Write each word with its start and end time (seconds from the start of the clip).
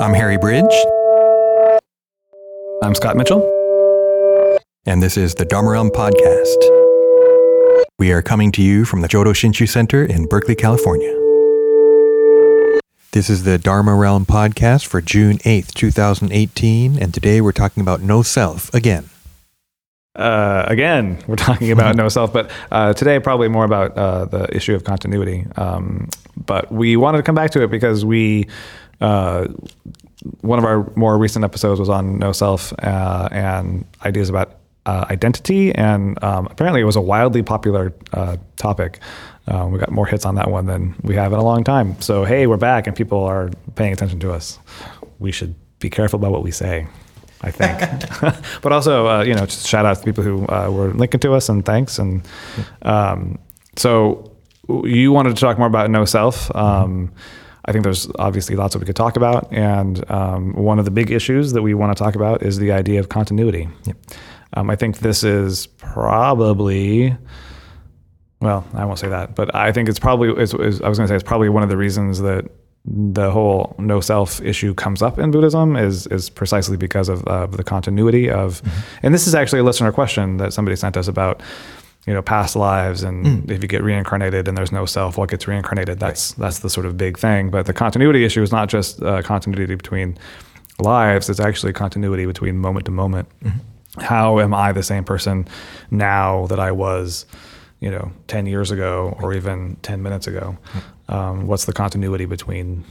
I'm 0.00 0.14
Harry 0.14 0.38
Bridge, 0.38 0.72
I'm 2.82 2.94
Scott 2.94 3.16
Mitchell. 3.16 3.42
and 4.86 5.02
this 5.02 5.18
is 5.18 5.34
the 5.34 5.44
Dharma 5.44 5.72
Realm 5.72 5.90
Podcast. 5.90 6.56
We 7.98 8.10
are 8.12 8.22
coming 8.22 8.50
to 8.52 8.62
you 8.62 8.86
from 8.86 9.02
the 9.02 9.08
Jodo 9.08 9.34
Shinshu 9.34 9.68
Center 9.68 10.02
in 10.02 10.24
Berkeley, 10.26 10.54
California. 10.54 11.12
This 13.12 13.28
is 13.28 13.44
the 13.44 13.58
Dharma 13.58 13.94
Realm 13.94 14.24
Podcast 14.24 14.86
for 14.86 15.02
June 15.02 15.36
8th, 15.38 15.74
2018, 15.74 16.98
and 16.98 17.12
today 17.12 17.42
we're 17.42 17.52
talking 17.52 17.82
about 17.82 18.00
no 18.00 18.22
self 18.22 18.72
again. 18.72 19.10
Uh, 20.16 20.64
again, 20.66 21.18
we're 21.26 21.36
talking 21.36 21.70
about 21.72 21.94
no 21.96 22.08
self, 22.08 22.32
but 22.32 22.50
uh, 22.70 22.94
today 22.94 23.20
probably 23.20 23.48
more 23.48 23.66
about 23.66 23.96
uh, 23.98 24.24
the 24.24 24.54
issue 24.56 24.74
of 24.74 24.84
continuity. 24.84 25.46
Um, 25.56 26.08
but 26.36 26.72
we 26.72 26.96
wanted 26.96 27.18
to 27.18 27.22
come 27.22 27.34
back 27.34 27.50
to 27.50 27.62
it 27.62 27.70
because 27.70 28.02
we, 28.04 28.48
uh, 29.00 29.48
one 30.42 30.58
of 30.58 30.64
our 30.64 30.90
more 30.96 31.16
recent 31.18 31.44
episodes 31.44 31.80
was 31.80 31.88
on 31.88 32.18
no 32.18 32.32
self 32.32 32.72
uh, 32.82 33.28
and 33.32 33.84
ideas 34.04 34.28
about 34.28 34.56
uh, 34.86 35.06
identity, 35.10 35.74
and 35.74 36.22
um, 36.22 36.46
apparently 36.50 36.80
it 36.80 36.84
was 36.84 36.96
a 36.96 37.00
wildly 37.00 37.42
popular 37.42 37.92
uh, 38.12 38.36
topic. 38.56 39.00
Um, 39.46 39.72
we 39.72 39.78
got 39.78 39.90
more 39.90 40.06
hits 40.06 40.24
on 40.24 40.34
that 40.36 40.50
one 40.50 40.66
than 40.66 40.94
we 41.02 41.14
have 41.16 41.32
in 41.32 41.38
a 41.38 41.44
long 41.44 41.64
time. 41.64 42.00
So 42.00 42.24
hey, 42.24 42.46
we're 42.46 42.56
back, 42.56 42.86
and 42.86 42.96
people 42.96 43.22
are 43.24 43.50
paying 43.74 43.92
attention 43.92 44.20
to 44.20 44.32
us. 44.32 44.58
We 45.18 45.32
should 45.32 45.54
be 45.78 45.90
careful 45.90 46.18
about 46.18 46.32
what 46.32 46.42
we 46.42 46.50
say. 46.50 46.86
I 47.42 47.50
think. 47.50 47.78
but 48.62 48.72
also, 48.72 49.06
uh, 49.08 49.22
you 49.22 49.34
know, 49.34 49.46
just 49.46 49.66
shout 49.66 49.86
out 49.86 49.96
to 49.96 50.04
people 50.04 50.22
who 50.22 50.46
uh, 50.48 50.70
were 50.70 50.92
linking 50.92 51.20
to 51.20 51.32
us 51.32 51.48
and 51.48 51.64
thanks. 51.64 51.98
And 51.98 52.22
um, 52.82 53.38
so 53.76 54.30
you 54.84 55.12
wanted 55.12 55.36
to 55.36 55.40
talk 55.40 55.56
more 55.56 55.66
about 55.66 55.90
no 55.90 56.04
self. 56.04 56.54
Um, 56.54 57.12
I 57.64 57.72
think 57.72 57.84
there's 57.84 58.10
obviously 58.18 58.56
lots 58.56 58.72
that 58.74 58.80
we 58.80 58.86
could 58.86 58.96
talk 58.96 59.16
about. 59.16 59.52
And 59.52 60.08
um, 60.10 60.54
one 60.54 60.78
of 60.78 60.84
the 60.84 60.90
big 60.90 61.10
issues 61.10 61.52
that 61.52 61.62
we 61.62 61.74
want 61.74 61.96
to 61.96 62.02
talk 62.02 62.14
about 62.14 62.42
is 62.42 62.58
the 62.58 62.72
idea 62.72 63.00
of 63.00 63.08
continuity. 63.08 63.68
Um, 64.54 64.70
I 64.70 64.76
think 64.76 64.98
this 64.98 65.22
is 65.22 65.66
probably. 65.66 67.16
Well, 68.40 68.66
I 68.72 68.86
won't 68.86 68.98
say 68.98 69.08
that, 69.08 69.34
but 69.34 69.54
I 69.54 69.70
think 69.70 69.88
it's 69.88 69.98
probably. 69.98 70.30
It's, 70.42 70.54
it's, 70.54 70.80
I 70.80 70.88
was 70.88 70.98
going 70.98 71.06
to 71.06 71.08
say 71.08 71.14
it's 71.14 71.24
probably 71.24 71.48
one 71.48 71.62
of 71.62 71.68
the 71.68 71.76
reasons 71.76 72.20
that 72.20 72.50
the 72.86 73.30
whole 73.30 73.74
no 73.78 74.00
self 74.00 74.40
issue 74.40 74.72
comes 74.74 75.02
up 75.02 75.18
in 75.18 75.30
Buddhism 75.30 75.76
is 75.76 76.06
is 76.06 76.30
precisely 76.30 76.76
because 76.76 77.08
of 77.08 77.26
uh, 77.26 77.46
the 77.46 77.62
continuity 77.62 78.30
of, 78.30 78.62
and 79.02 79.12
this 79.12 79.26
is 79.26 79.34
actually 79.34 79.58
a 79.58 79.64
listener 79.64 79.92
question 79.92 80.38
that 80.38 80.52
somebody 80.52 80.76
sent 80.76 80.96
us 80.96 81.06
about, 81.06 81.42
you 82.06 82.14
know, 82.14 82.22
past 82.22 82.56
lives 82.56 83.02
and 83.02 83.50
if 83.50 83.62
you 83.62 83.68
get 83.68 83.82
reincarnated 83.82 84.48
and 84.48 84.56
there's 84.56 84.72
no 84.72 84.86
self, 84.86 85.18
what 85.18 85.28
gets 85.30 85.46
reincarnated? 85.46 86.00
That's 86.00 86.32
that's 86.32 86.60
the 86.60 86.70
sort 86.70 86.86
of 86.86 86.96
big 86.96 87.18
thing. 87.18 87.50
But 87.50 87.66
the 87.66 87.72
continuity 87.74 88.24
issue 88.24 88.42
is 88.42 88.50
not 88.52 88.68
just 88.68 89.02
uh, 89.02 89.22
continuity 89.22 89.74
between 89.74 90.16
lives; 90.78 91.28
it's 91.28 91.40
actually 91.40 91.72
continuity 91.72 92.26
between 92.26 92.56
moment 92.58 92.86
to 92.86 92.90
moment. 92.92 93.28
How 93.98 94.38
am 94.40 94.54
I 94.54 94.72
the 94.72 94.82
same 94.82 95.04
person 95.04 95.46
now 95.90 96.46
that 96.46 96.58
I 96.60 96.72
was? 96.72 97.26
you 97.82 97.90
know, 97.90 98.12
10 98.26 98.44
years 98.44 98.70
ago 98.70 99.16
or 99.22 99.32
even 99.32 99.74
10 99.80 100.02
minutes 100.02 100.26
ago? 100.26 100.54
Um, 101.08 101.46
what's 101.46 101.64
the 101.64 101.72
continuity 101.72 102.26
between 102.26 102.84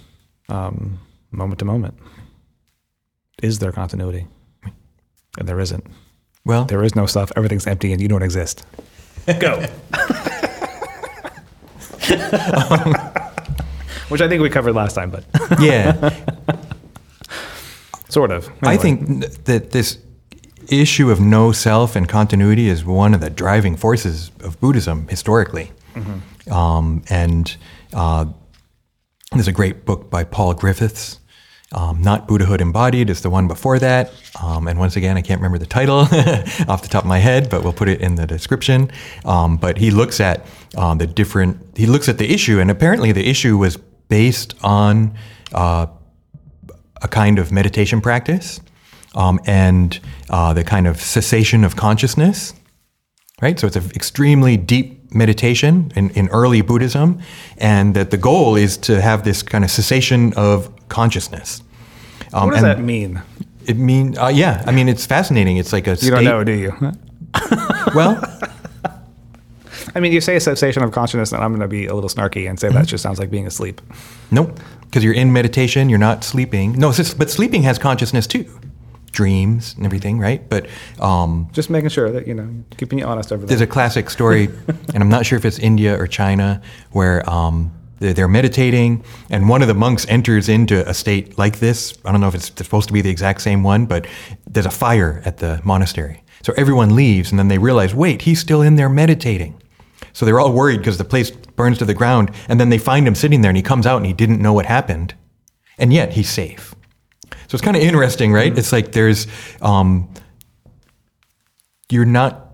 um, 0.49 0.99
moment 1.29 1.59
to 1.59 1.65
moment? 1.65 1.93
Is 3.43 3.59
there 3.59 3.71
continuity? 3.71 4.25
And 5.37 5.47
there 5.47 5.59
isn't. 5.59 5.85
Well, 6.43 6.65
There 6.65 6.83
is 6.83 6.95
no 6.95 7.05
stuff. 7.05 7.31
Everything's 7.35 7.67
empty 7.67 7.91
and 7.91 8.01
you 8.01 8.07
don't 8.07 8.23
exist. 8.23 8.65
Go. 9.37 9.59
Which 14.09 14.21
I 14.21 14.27
think 14.27 14.41
we 14.41 14.49
covered 14.49 14.73
last 14.73 14.95
time, 14.95 15.11
but 15.11 15.23
yeah, 15.59 16.15
sort 18.09 18.31
of. 18.31 18.49
I 18.63 18.77
think 18.77 19.43
that 19.43 19.71
this 19.71 19.99
issue 20.69 21.11
of 21.11 21.19
no 21.19 21.51
self 21.51 21.95
and 21.95 22.09
continuity 22.09 22.69
is 22.69 22.83
one 22.83 23.13
of 23.13 23.21
the 23.21 23.29
driving 23.29 23.75
forces 23.75 24.31
of 24.39 24.59
Buddhism 24.59 25.07
historically. 25.07 25.71
Um, 26.49 27.03
and 27.09 27.55
uh, 27.93 28.25
there's 29.31 29.47
a 29.47 29.51
great 29.51 29.85
book 29.85 30.09
by 30.09 30.23
Paul 30.23 30.55
Griffiths, 30.55 31.18
um, 31.71 32.01
Not 32.01 32.27
Buddhahood 32.27 32.61
Embodied, 32.61 33.09
is 33.09 33.21
the 33.21 33.29
one 33.29 33.47
before 33.47 33.79
that. 33.79 34.11
Um, 34.41 34.67
and 34.67 34.79
once 34.79 34.95
again, 34.95 35.17
I 35.17 35.21
can't 35.21 35.39
remember 35.39 35.57
the 35.57 35.67
title 35.67 35.99
off 36.67 36.81
the 36.81 36.87
top 36.89 37.03
of 37.03 37.09
my 37.09 37.19
head, 37.19 37.49
but 37.49 37.63
we'll 37.63 37.73
put 37.73 37.89
it 37.89 38.01
in 38.01 38.15
the 38.15 38.25
description. 38.25 38.91
Um, 39.25 39.57
but 39.57 39.77
he 39.77 39.91
looks 39.91 40.19
at 40.19 40.45
um, 40.77 40.97
the 40.97 41.07
different, 41.07 41.77
he 41.77 41.85
looks 41.85 42.09
at 42.09 42.17
the 42.17 42.33
issue, 42.33 42.59
and 42.59 42.71
apparently 42.71 43.11
the 43.11 43.27
issue 43.27 43.57
was 43.57 43.77
based 44.07 44.55
on 44.63 45.15
uh, 45.53 45.85
a 47.01 47.07
kind 47.07 47.39
of 47.39 47.51
meditation 47.51 48.01
practice 48.01 48.59
um, 49.15 49.39
and 49.45 49.99
uh, 50.29 50.53
the 50.53 50.63
kind 50.63 50.87
of 50.87 50.99
cessation 50.99 51.63
of 51.63 51.75
consciousness, 51.75 52.53
right? 53.41 53.59
So 53.59 53.67
it's 53.67 53.75
an 53.75 53.91
extremely 53.91 54.57
deep 54.57 54.98
meditation 55.11 55.91
in, 55.95 56.09
in 56.11 56.27
early 56.29 56.61
Buddhism, 56.61 57.19
and 57.57 57.95
that 57.95 58.11
the 58.11 58.17
goal 58.17 58.55
is 58.55 58.77
to 58.77 59.01
have 59.01 59.23
this 59.23 59.41
kind 59.43 59.63
of 59.63 59.71
cessation 59.71 60.33
of 60.35 60.69
consciousness. 60.89 61.61
Um, 62.33 62.45
what 62.47 62.55
does 62.55 62.63
and 62.63 62.71
that 62.79 62.83
mean? 62.83 63.21
It 63.65 63.77
mean, 63.77 64.17
uh, 64.17 64.27
yeah. 64.27 64.63
I 64.65 64.71
mean, 64.71 64.87
it's 64.89 65.05
fascinating. 65.05 65.57
It's 65.57 65.73
like 65.73 65.87
a 65.87 65.91
You 65.91 65.95
state. 65.97 66.09
don't 66.11 66.23
know, 66.23 66.43
do 66.43 66.51
you? 66.53 66.73
Well, 67.95 68.21
I 69.95 69.99
mean, 69.99 70.11
you 70.11 70.21
say 70.21 70.35
a 70.35 70.39
cessation 70.39 70.83
of 70.83 70.91
consciousness, 70.91 71.31
and 71.31 71.43
I'm 71.43 71.49
going 71.51 71.61
to 71.61 71.67
be 71.67 71.87
a 71.87 71.95
little 71.95 72.09
snarky 72.09 72.47
and 72.47 72.59
say 72.59 72.69
that 72.69 72.85
just 72.87 73.01
sounds 73.01 73.17
like 73.19 73.31
being 73.31 73.47
asleep. 73.47 73.81
nope. 74.31 74.59
Because 74.81 75.03
you're 75.03 75.13
in 75.13 75.31
meditation, 75.31 75.87
you're 75.89 75.99
not 75.99 76.23
sleeping. 76.23 76.73
No, 76.73 76.91
but 77.17 77.29
sleeping 77.29 77.61
has 77.63 77.77
consciousness 77.77 78.25
too, 78.25 78.45
dreams 79.11 79.73
and 79.75 79.85
everything, 79.85 80.19
right? 80.19 80.47
But 80.47 80.67
um, 80.99 81.49
Just 81.51 81.69
making 81.69 81.89
sure 81.89 82.11
that, 82.11 82.27
you 82.27 82.33
know, 82.33 82.49
keeping 82.77 82.99
you 82.99 83.05
honest 83.05 83.31
over 83.31 83.45
there. 83.45 83.47
There's 83.47 83.61
a 83.61 83.67
classic 83.67 84.09
story, 84.09 84.49
and 84.93 85.03
I'm 85.03 85.09
not 85.09 85.25
sure 85.25 85.37
if 85.37 85.45
it's 85.45 85.59
India 85.59 85.99
or 85.99 86.07
China, 86.07 86.61
where 86.91 87.27
um, 87.29 87.71
they're, 87.99 88.13
they're 88.13 88.27
meditating, 88.27 89.03
and 89.29 89.49
one 89.49 89.61
of 89.61 89.67
the 89.67 89.73
monks 89.73 90.05
enters 90.09 90.49
into 90.49 90.87
a 90.87 90.93
state 90.93 91.37
like 91.37 91.59
this. 91.59 91.93
I 92.05 92.11
don't 92.11 92.21
know 92.21 92.27
if 92.27 92.35
it's 92.35 92.47
supposed 92.55 92.87
to 92.87 92.93
be 92.93 93.01
the 93.01 93.09
exact 93.09 93.41
same 93.41 93.63
one, 93.63 93.85
but 93.85 94.07
there's 94.47 94.65
a 94.65 94.71
fire 94.71 95.21
at 95.25 95.37
the 95.37 95.61
monastery. 95.63 96.23
So 96.43 96.53
everyone 96.55 96.95
leaves, 96.95 97.31
and 97.31 97.37
then 97.39 97.49
they 97.49 97.57
realize, 97.57 97.93
wait, 97.93 98.21
he's 98.21 98.39
still 98.39 98.61
in 98.61 98.75
there 98.75 98.89
meditating. 98.89 99.61
So 100.13 100.25
they're 100.25 100.39
all 100.39 100.53
worried 100.53 100.77
because 100.77 100.97
the 100.97 101.05
place 101.05 101.31
burns 101.31 101.77
to 101.79 101.85
the 101.85 101.93
ground, 101.93 102.31
and 102.47 102.59
then 102.59 102.69
they 102.69 102.77
find 102.77 103.07
him 103.07 103.15
sitting 103.15 103.41
there, 103.41 103.49
and 103.49 103.57
he 103.57 103.63
comes 103.63 103.85
out, 103.85 103.97
and 103.97 104.05
he 104.05 104.13
didn't 104.13 104.41
know 104.41 104.53
what 104.53 104.65
happened, 104.65 105.13
and 105.77 105.91
yet 105.91 106.13
he's 106.13 106.29
safe. 106.29 106.73
So 107.49 107.55
it's 107.55 107.61
kind 107.61 107.75
of 107.75 107.83
interesting, 107.83 108.31
right? 108.31 108.57
It's 108.57 108.71
like 108.71 108.93
there's, 108.93 109.27
um, 109.61 110.13
you're 111.89 112.05
not 112.05 112.49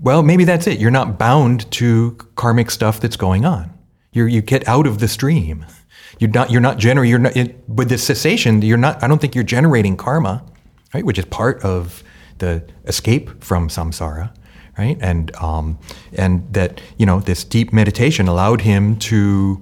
well, 0.00 0.22
maybe 0.22 0.44
that's 0.44 0.66
it. 0.66 0.78
You're 0.78 0.90
not 0.90 1.18
bound 1.18 1.70
to 1.72 2.12
karmic 2.34 2.70
stuff 2.70 3.00
that's 3.00 3.16
going 3.16 3.46
on. 3.46 3.72
You 4.12 4.26
you 4.26 4.42
get 4.42 4.68
out 4.68 4.86
of 4.86 4.98
the 4.98 5.08
stream. 5.08 5.64
You're 6.18 6.30
not 6.30 6.50
you're 6.50 6.60
not 6.60 6.78
generating. 6.78 7.10
You're 7.10 7.18
not 7.18 7.36
it, 7.36 7.68
with 7.68 7.88
the 7.88 7.98
cessation. 7.98 8.60
You're 8.62 8.78
not. 8.78 9.02
I 9.02 9.08
don't 9.08 9.20
think 9.20 9.34
you're 9.34 9.44
generating 9.44 9.96
karma, 9.96 10.44
right? 10.92 11.04
Which 11.04 11.18
is 11.18 11.24
part 11.24 11.62
of 11.64 12.02
the 12.38 12.62
escape 12.84 13.42
from 13.42 13.68
samsara, 13.68 14.34
right? 14.78 14.98
And 15.00 15.34
um 15.36 15.78
and 16.12 16.52
that 16.52 16.80
you 16.98 17.06
know 17.06 17.20
this 17.20 17.42
deep 17.42 17.72
meditation 17.72 18.28
allowed 18.28 18.60
him 18.60 18.98
to 19.10 19.60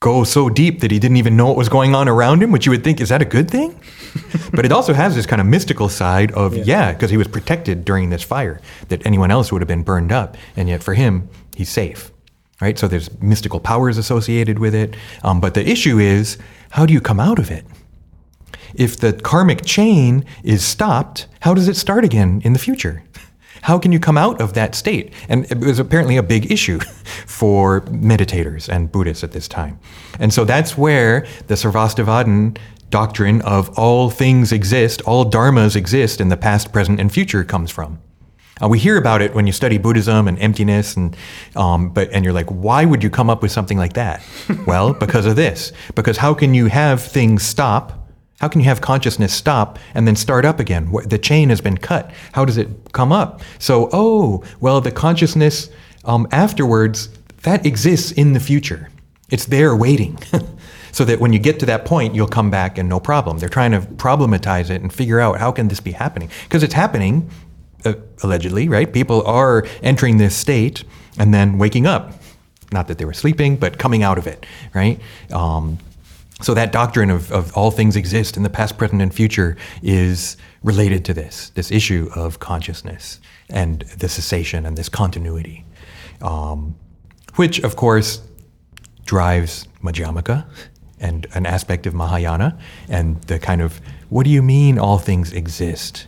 go 0.00 0.24
so 0.24 0.48
deep 0.50 0.80
that 0.80 0.90
he 0.90 0.98
didn't 0.98 1.16
even 1.16 1.36
know 1.36 1.46
what 1.46 1.56
was 1.56 1.68
going 1.68 1.94
on 1.94 2.08
around 2.08 2.42
him, 2.42 2.52
which 2.52 2.66
you 2.66 2.72
would 2.72 2.84
think 2.84 3.00
is 3.00 3.08
that 3.08 3.22
a 3.22 3.24
good 3.24 3.50
thing? 3.50 3.80
but 4.52 4.64
it 4.64 4.72
also 4.72 4.92
has 4.92 5.14
this 5.14 5.26
kind 5.26 5.40
of 5.40 5.46
mystical 5.46 5.88
side 5.88 6.32
of 6.32 6.54
yeah, 6.54 6.92
because 6.92 7.10
he 7.10 7.16
was 7.16 7.28
protected 7.28 7.84
during 7.84 8.10
this 8.10 8.22
fire 8.22 8.60
that 8.88 9.04
anyone 9.06 9.30
else 9.30 9.50
would 9.50 9.62
have 9.62 9.68
been 9.68 9.82
burned 9.82 10.12
up, 10.12 10.36
and 10.56 10.68
yet 10.68 10.82
for 10.82 10.94
him, 10.94 11.28
he's 11.54 11.70
safe. 11.70 12.12
Right? 12.60 12.78
So 12.78 12.88
there's 12.88 13.10
mystical 13.20 13.60
powers 13.60 13.98
associated 13.98 14.58
with 14.58 14.74
it. 14.74 14.96
Um, 15.22 15.40
but 15.40 15.52
the 15.52 15.68
issue 15.68 15.98
is, 15.98 16.38
how 16.70 16.86
do 16.86 16.94
you 16.94 17.02
come 17.02 17.20
out 17.20 17.38
of 17.38 17.50
it? 17.50 17.66
If 18.74 18.96
the 18.96 19.12
karmic 19.12 19.64
chain 19.64 20.24
is 20.42 20.64
stopped, 20.64 21.26
how 21.40 21.52
does 21.52 21.68
it 21.68 21.76
start 21.76 22.02
again 22.02 22.40
in 22.44 22.54
the 22.54 22.58
future? 22.58 23.02
How 23.66 23.80
can 23.80 23.90
you 23.90 23.98
come 23.98 24.16
out 24.16 24.40
of 24.40 24.52
that 24.52 24.76
state? 24.76 25.12
And 25.28 25.44
it 25.50 25.58
was 25.58 25.80
apparently 25.80 26.16
a 26.16 26.22
big 26.22 26.52
issue 26.52 26.78
for 27.26 27.80
meditators 27.80 28.68
and 28.68 28.92
Buddhists 28.92 29.24
at 29.24 29.32
this 29.32 29.48
time. 29.48 29.80
And 30.20 30.32
so 30.32 30.44
that's 30.44 30.78
where 30.78 31.26
the 31.48 31.54
Sarvastivadin 31.54 32.58
doctrine 32.90 33.42
of 33.42 33.76
all 33.76 34.08
things 34.08 34.52
exist, 34.52 35.02
all 35.02 35.28
dharmas 35.28 35.74
exist 35.74 36.20
in 36.20 36.28
the 36.28 36.36
past, 36.36 36.72
present, 36.72 37.00
and 37.00 37.12
future 37.12 37.42
comes 37.42 37.72
from. 37.72 37.98
Uh, 38.62 38.68
we 38.68 38.78
hear 38.78 38.98
about 38.98 39.20
it 39.20 39.34
when 39.34 39.48
you 39.48 39.52
study 39.52 39.78
Buddhism 39.78 40.28
and 40.28 40.38
emptiness, 40.38 40.96
and 40.96 41.16
um, 41.56 41.90
but 41.90 42.08
and 42.12 42.24
you're 42.24 42.32
like, 42.32 42.48
why 42.48 42.84
would 42.84 43.02
you 43.02 43.10
come 43.10 43.28
up 43.28 43.42
with 43.42 43.50
something 43.50 43.78
like 43.78 43.94
that? 43.94 44.24
well, 44.68 44.94
because 44.94 45.26
of 45.26 45.34
this. 45.34 45.72
Because 45.96 46.18
how 46.18 46.34
can 46.34 46.54
you 46.54 46.66
have 46.66 47.02
things 47.02 47.42
stop? 47.42 48.05
How 48.40 48.48
can 48.48 48.60
you 48.60 48.66
have 48.66 48.80
consciousness 48.80 49.32
stop 49.32 49.78
and 49.94 50.06
then 50.06 50.16
start 50.16 50.44
up 50.44 50.60
again? 50.60 50.92
The 51.06 51.18
chain 51.18 51.48
has 51.48 51.60
been 51.60 51.78
cut. 51.78 52.10
How 52.32 52.44
does 52.44 52.58
it 52.58 52.68
come 52.92 53.12
up? 53.12 53.40
So, 53.58 53.88
oh, 53.92 54.44
well, 54.60 54.80
the 54.80 54.90
consciousness 54.90 55.70
um, 56.04 56.26
afterwards 56.32 57.08
that 57.42 57.64
exists 57.64 58.12
in 58.12 58.32
the 58.32 58.40
future. 58.40 58.90
It's 59.30 59.46
there 59.46 59.74
waiting. 59.74 60.18
so 60.92 61.04
that 61.04 61.20
when 61.20 61.32
you 61.32 61.38
get 61.38 61.60
to 61.60 61.66
that 61.66 61.84
point, 61.84 62.14
you'll 62.14 62.26
come 62.26 62.50
back 62.50 62.78
and 62.78 62.88
no 62.88 63.00
problem. 63.00 63.38
They're 63.38 63.48
trying 63.48 63.72
to 63.72 63.80
problematize 63.80 64.70
it 64.70 64.82
and 64.82 64.92
figure 64.92 65.20
out 65.20 65.38
how 65.38 65.52
can 65.52 65.68
this 65.68 65.80
be 65.80 65.92
happening 65.92 66.30
because 66.44 66.62
it's 66.62 66.74
happening 66.74 67.30
uh, 67.84 67.94
allegedly, 68.22 68.68
right? 68.68 68.92
People 68.92 69.22
are 69.26 69.66
entering 69.82 70.16
this 70.16 70.36
state 70.36 70.84
and 71.18 71.32
then 71.32 71.58
waking 71.58 71.86
up. 71.86 72.14
Not 72.72 72.88
that 72.88 72.98
they 72.98 73.04
were 73.04 73.12
sleeping, 73.12 73.56
but 73.56 73.78
coming 73.78 74.02
out 74.02 74.18
of 74.18 74.26
it, 74.26 74.44
right? 74.74 75.00
Um, 75.30 75.78
so 76.42 76.52
that 76.54 76.70
doctrine 76.70 77.10
of, 77.10 77.32
of 77.32 77.56
all 77.56 77.70
things 77.70 77.96
exist 77.96 78.36
in 78.36 78.42
the 78.42 78.50
past, 78.50 78.76
present, 78.76 79.00
and 79.00 79.14
future 79.14 79.56
is 79.82 80.36
related 80.62 81.04
to 81.06 81.14
this, 81.14 81.50
this 81.50 81.70
issue 81.70 82.10
of 82.14 82.40
consciousness 82.40 83.20
and 83.48 83.82
the 83.98 84.08
cessation 84.08 84.66
and 84.66 84.76
this 84.76 84.88
continuity, 84.88 85.64
um, 86.20 86.76
which 87.36 87.60
of 87.60 87.76
course 87.76 88.20
drives 89.06 89.66
Madhyamaka 89.82 90.46
and 91.00 91.26
an 91.34 91.46
aspect 91.46 91.86
of 91.86 91.94
Mahayana 91.94 92.58
and 92.88 93.22
the 93.22 93.38
kind 93.38 93.62
of 93.62 93.80
what 94.08 94.24
do 94.24 94.30
you 94.30 94.42
mean 94.42 94.78
all 94.78 94.98
things 94.98 95.32
exist? 95.32 96.06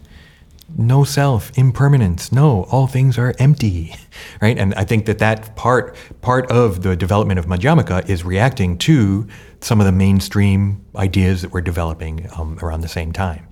no 0.76 1.04
self, 1.04 1.56
impermanence. 1.56 2.30
No, 2.30 2.64
all 2.64 2.86
things 2.86 3.16
are 3.16 3.34
empty, 3.38 3.94
right? 4.42 4.58
And 4.58 4.74
I 4.74 4.84
think 4.84 5.06
that 5.06 5.18
that 5.18 5.56
part 5.56 5.96
part 6.20 6.50
of 6.50 6.82
the 6.82 6.96
development 6.96 7.38
of 7.38 7.46
Madhyamaka 7.46 8.08
is 8.08 8.24
reacting 8.24 8.76
to 8.78 9.26
some 9.60 9.80
of 9.80 9.86
the 9.86 9.92
mainstream 9.92 10.84
ideas 10.96 11.42
that 11.42 11.52
we're 11.52 11.60
developing 11.60 12.28
um, 12.36 12.58
around 12.62 12.80
the 12.80 12.88
same 12.88 13.12
time. 13.12 13.46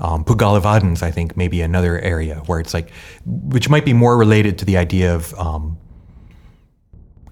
Um, 0.00 0.24
Puggalavadins, 0.24 1.02
I 1.02 1.10
think, 1.10 1.36
may 1.36 1.48
be 1.48 1.62
another 1.62 1.98
area 2.00 2.36
where 2.46 2.60
it's 2.60 2.74
like, 2.74 2.90
which 3.24 3.68
might 3.68 3.84
be 3.84 3.92
more 3.92 4.16
related 4.16 4.58
to 4.58 4.64
the 4.64 4.76
idea 4.76 5.14
of 5.14 5.32
um, 5.34 5.78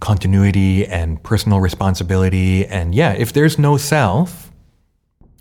continuity 0.00 0.86
and 0.86 1.22
personal 1.22 1.60
responsibility. 1.60 2.66
And 2.66 2.94
yeah, 2.94 3.12
if 3.12 3.32
there's 3.32 3.58
no 3.58 3.76
self, 3.76 4.50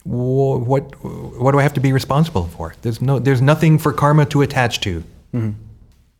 what 0.03 1.01
what 1.03 1.51
do 1.51 1.59
I 1.59 1.63
have 1.63 1.73
to 1.73 1.79
be 1.79 1.93
responsible 1.93 2.45
for? 2.47 2.75
There's 2.81 3.01
no 3.01 3.19
there's 3.19 3.41
nothing 3.41 3.77
for 3.77 3.93
karma 3.93 4.25
to 4.27 4.41
attach 4.41 4.81
to. 4.81 5.03
Mm-hmm. 5.33 5.51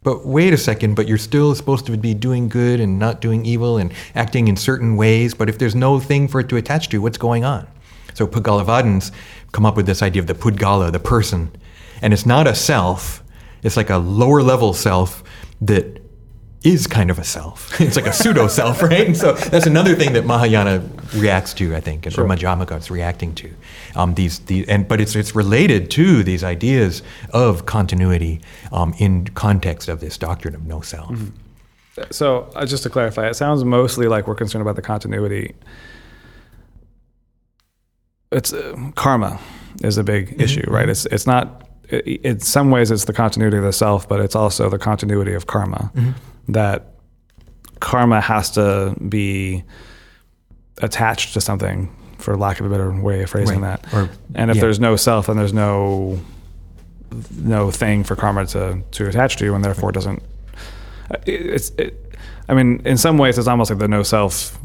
But 0.03 0.25
wait 0.25 0.53
a 0.53 0.57
second, 0.57 0.95
but 0.95 1.07
you're 1.07 1.17
still 1.17 1.55
supposed 1.55 1.85
to 1.85 1.97
be 1.97 2.13
doing 2.13 2.49
good 2.49 2.79
and 2.79 2.99
not 2.99 3.21
doing 3.21 3.45
evil 3.45 3.77
and 3.77 3.93
acting 4.15 4.49
in 4.49 4.57
certain 4.57 4.97
ways. 4.97 5.33
But 5.33 5.49
if 5.49 5.57
there's 5.57 5.75
no 5.75 5.99
thing 5.99 6.27
for 6.27 6.41
it 6.41 6.49
to 6.49 6.57
attach 6.57 6.89
to, 6.89 7.01
what's 7.01 7.17
going 7.17 7.45
on? 7.45 7.67
So 8.13 8.27
Puggalavadins 8.27 9.11
come 9.53 9.65
up 9.65 9.77
with 9.77 9.85
this 9.85 10.01
idea 10.01 10.21
of 10.21 10.27
the 10.27 10.35
Pudgala, 10.35 10.91
the 10.91 10.99
person. 10.99 11.51
And 12.01 12.13
it's 12.13 12.25
not 12.25 12.47
a 12.47 12.53
self, 12.53 13.23
it's 13.63 13.77
like 13.77 13.89
a 13.89 13.97
lower 13.97 14.43
level 14.43 14.73
self 14.73 15.23
that 15.61 16.02
is 16.63 16.87
kind 16.87 17.11
of 17.11 17.19
a 17.19 17.23
self. 17.23 17.79
It's 17.83 17.95
like 17.95 18.07
a 18.07 18.13
pseudo 18.13 18.47
self, 18.47 18.81
right? 18.89 19.05
And 19.05 19.17
so 19.17 19.33
that's 19.33 19.65
another 19.65 19.95
thing 19.95 20.13
that 20.13 20.25
Mahayana 20.25 20.81
reacts 21.15 21.53
to, 21.55 21.75
I 21.75 21.81
think, 21.81 22.05
and 22.05 22.15
sure. 22.15 22.25
or 22.25 22.27
Madhyamaka 22.27 22.77
is 22.77 22.89
reacting 22.89 23.35
to. 23.35 23.53
Um, 23.95 24.15
these, 24.15 24.39
these, 24.39 24.67
and 24.67 24.87
but 24.87 25.01
it's 25.01 25.15
it's 25.15 25.35
related 25.35 25.91
to 25.91 26.23
these 26.23 26.43
ideas 26.43 27.03
of 27.31 27.65
continuity 27.65 28.41
um, 28.71 28.93
in 28.97 29.25
context 29.27 29.89
of 29.89 29.99
this 29.99 30.17
doctrine 30.17 30.55
of 30.55 30.65
no 30.65 30.81
self. 30.81 31.11
Mm-hmm. 31.11 32.01
So 32.09 32.49
uh, 32.55 32.65
just 32.65 32.83
to 32.83 32.89
clarify, 32.89 33.27
it 33.27 33.35
sounds 33.35 33.63
mostly 33.63 34.07
like 34.07 34.27
we're 34.27 34.35
concerned 34.35 34.63
about 34.63 34.75
the 34.75 34.81
continuity. 34.81 35.53
It's 38.31 38.53
uh, 38.53 38.75
karma 38.95 39.39
is 39.83 39.97
a 39.97 40.03
big 40.03 40.29
mm-hmm. 40.29 40.41
issue, 40.41 40.65
right? 40.67 40.87
It's 40.87 41.05
it's 41.07 41.27
not. 41.27 41.67
in 41.91 42.39
some 42.39 42.71
ways, 42.71 42.89
it's 42.89 43.05
the 43.05 43.13
continuity 43.13 43.57
of 43.57 43.63
the 43.63 43.73
self, 43.73 44.07
but 44.07 44.21
it's 44.21 44.35
also 44.35 44.69
the 44.69 44.79
continuity 44.79 45.33
of 45.33 45.45
karma. 45.47 45.91
Mm-hmm 45.93 46.29
that 46.49 46.95
karma 47.79 48.21
has 48.21 48.51
to 48.51 48.95
be 49.07 49.63
attached 50.81 51.33
to 51.33 51.41
something, 51.41 51.93
for 52.17 52.37
lack 52.37 52.59
of 52.59 52.65
a 52.65 52.69
better 52.69 52.91
way 52.91 53.23
of 53.23 53.29
phrasing 53.29 53.61
right. 53.61 53.81
that. 53.81 53.93
Or, 53.93 54.09
and 54.35 54.49
if 54.49 54.57
yeah. 54.57 54.61
there's 54.61 54.79
no 54.79 54.95
self, 54.95 55.27
then 55.27 55.37
there's 55.37 55.53
no 55.53 56.19
no 57.31 57.69
thing 57.69 58.03
for 58.03 58.15
karma 58.15 58.45
to 58.47 58.81
to 58.91 59.07
attach 59.07 59.37
to, 59.37 59.45
you, 59.45 59.55
and 59.55 59.63
therefore 59.63 59.89
it 59.89 59.93
doesn't. 59.93 60.23
It, 61.25 61.41
it's. 61.41 61.69
It, 61.77 61.99
I 62.49 62.53
mean, 62.53 62.81
in 62.85 62.97
some 62.97 63.17
ways, 63.17 63.37
it's 63.37 63.47
almost 63.47 63.71
like 63.71 63.79
the 63.79 63.87
no 63.87 64.03
self 64.03 64.57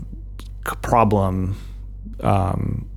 problem 0.82 1.56
um, 2.20 2.88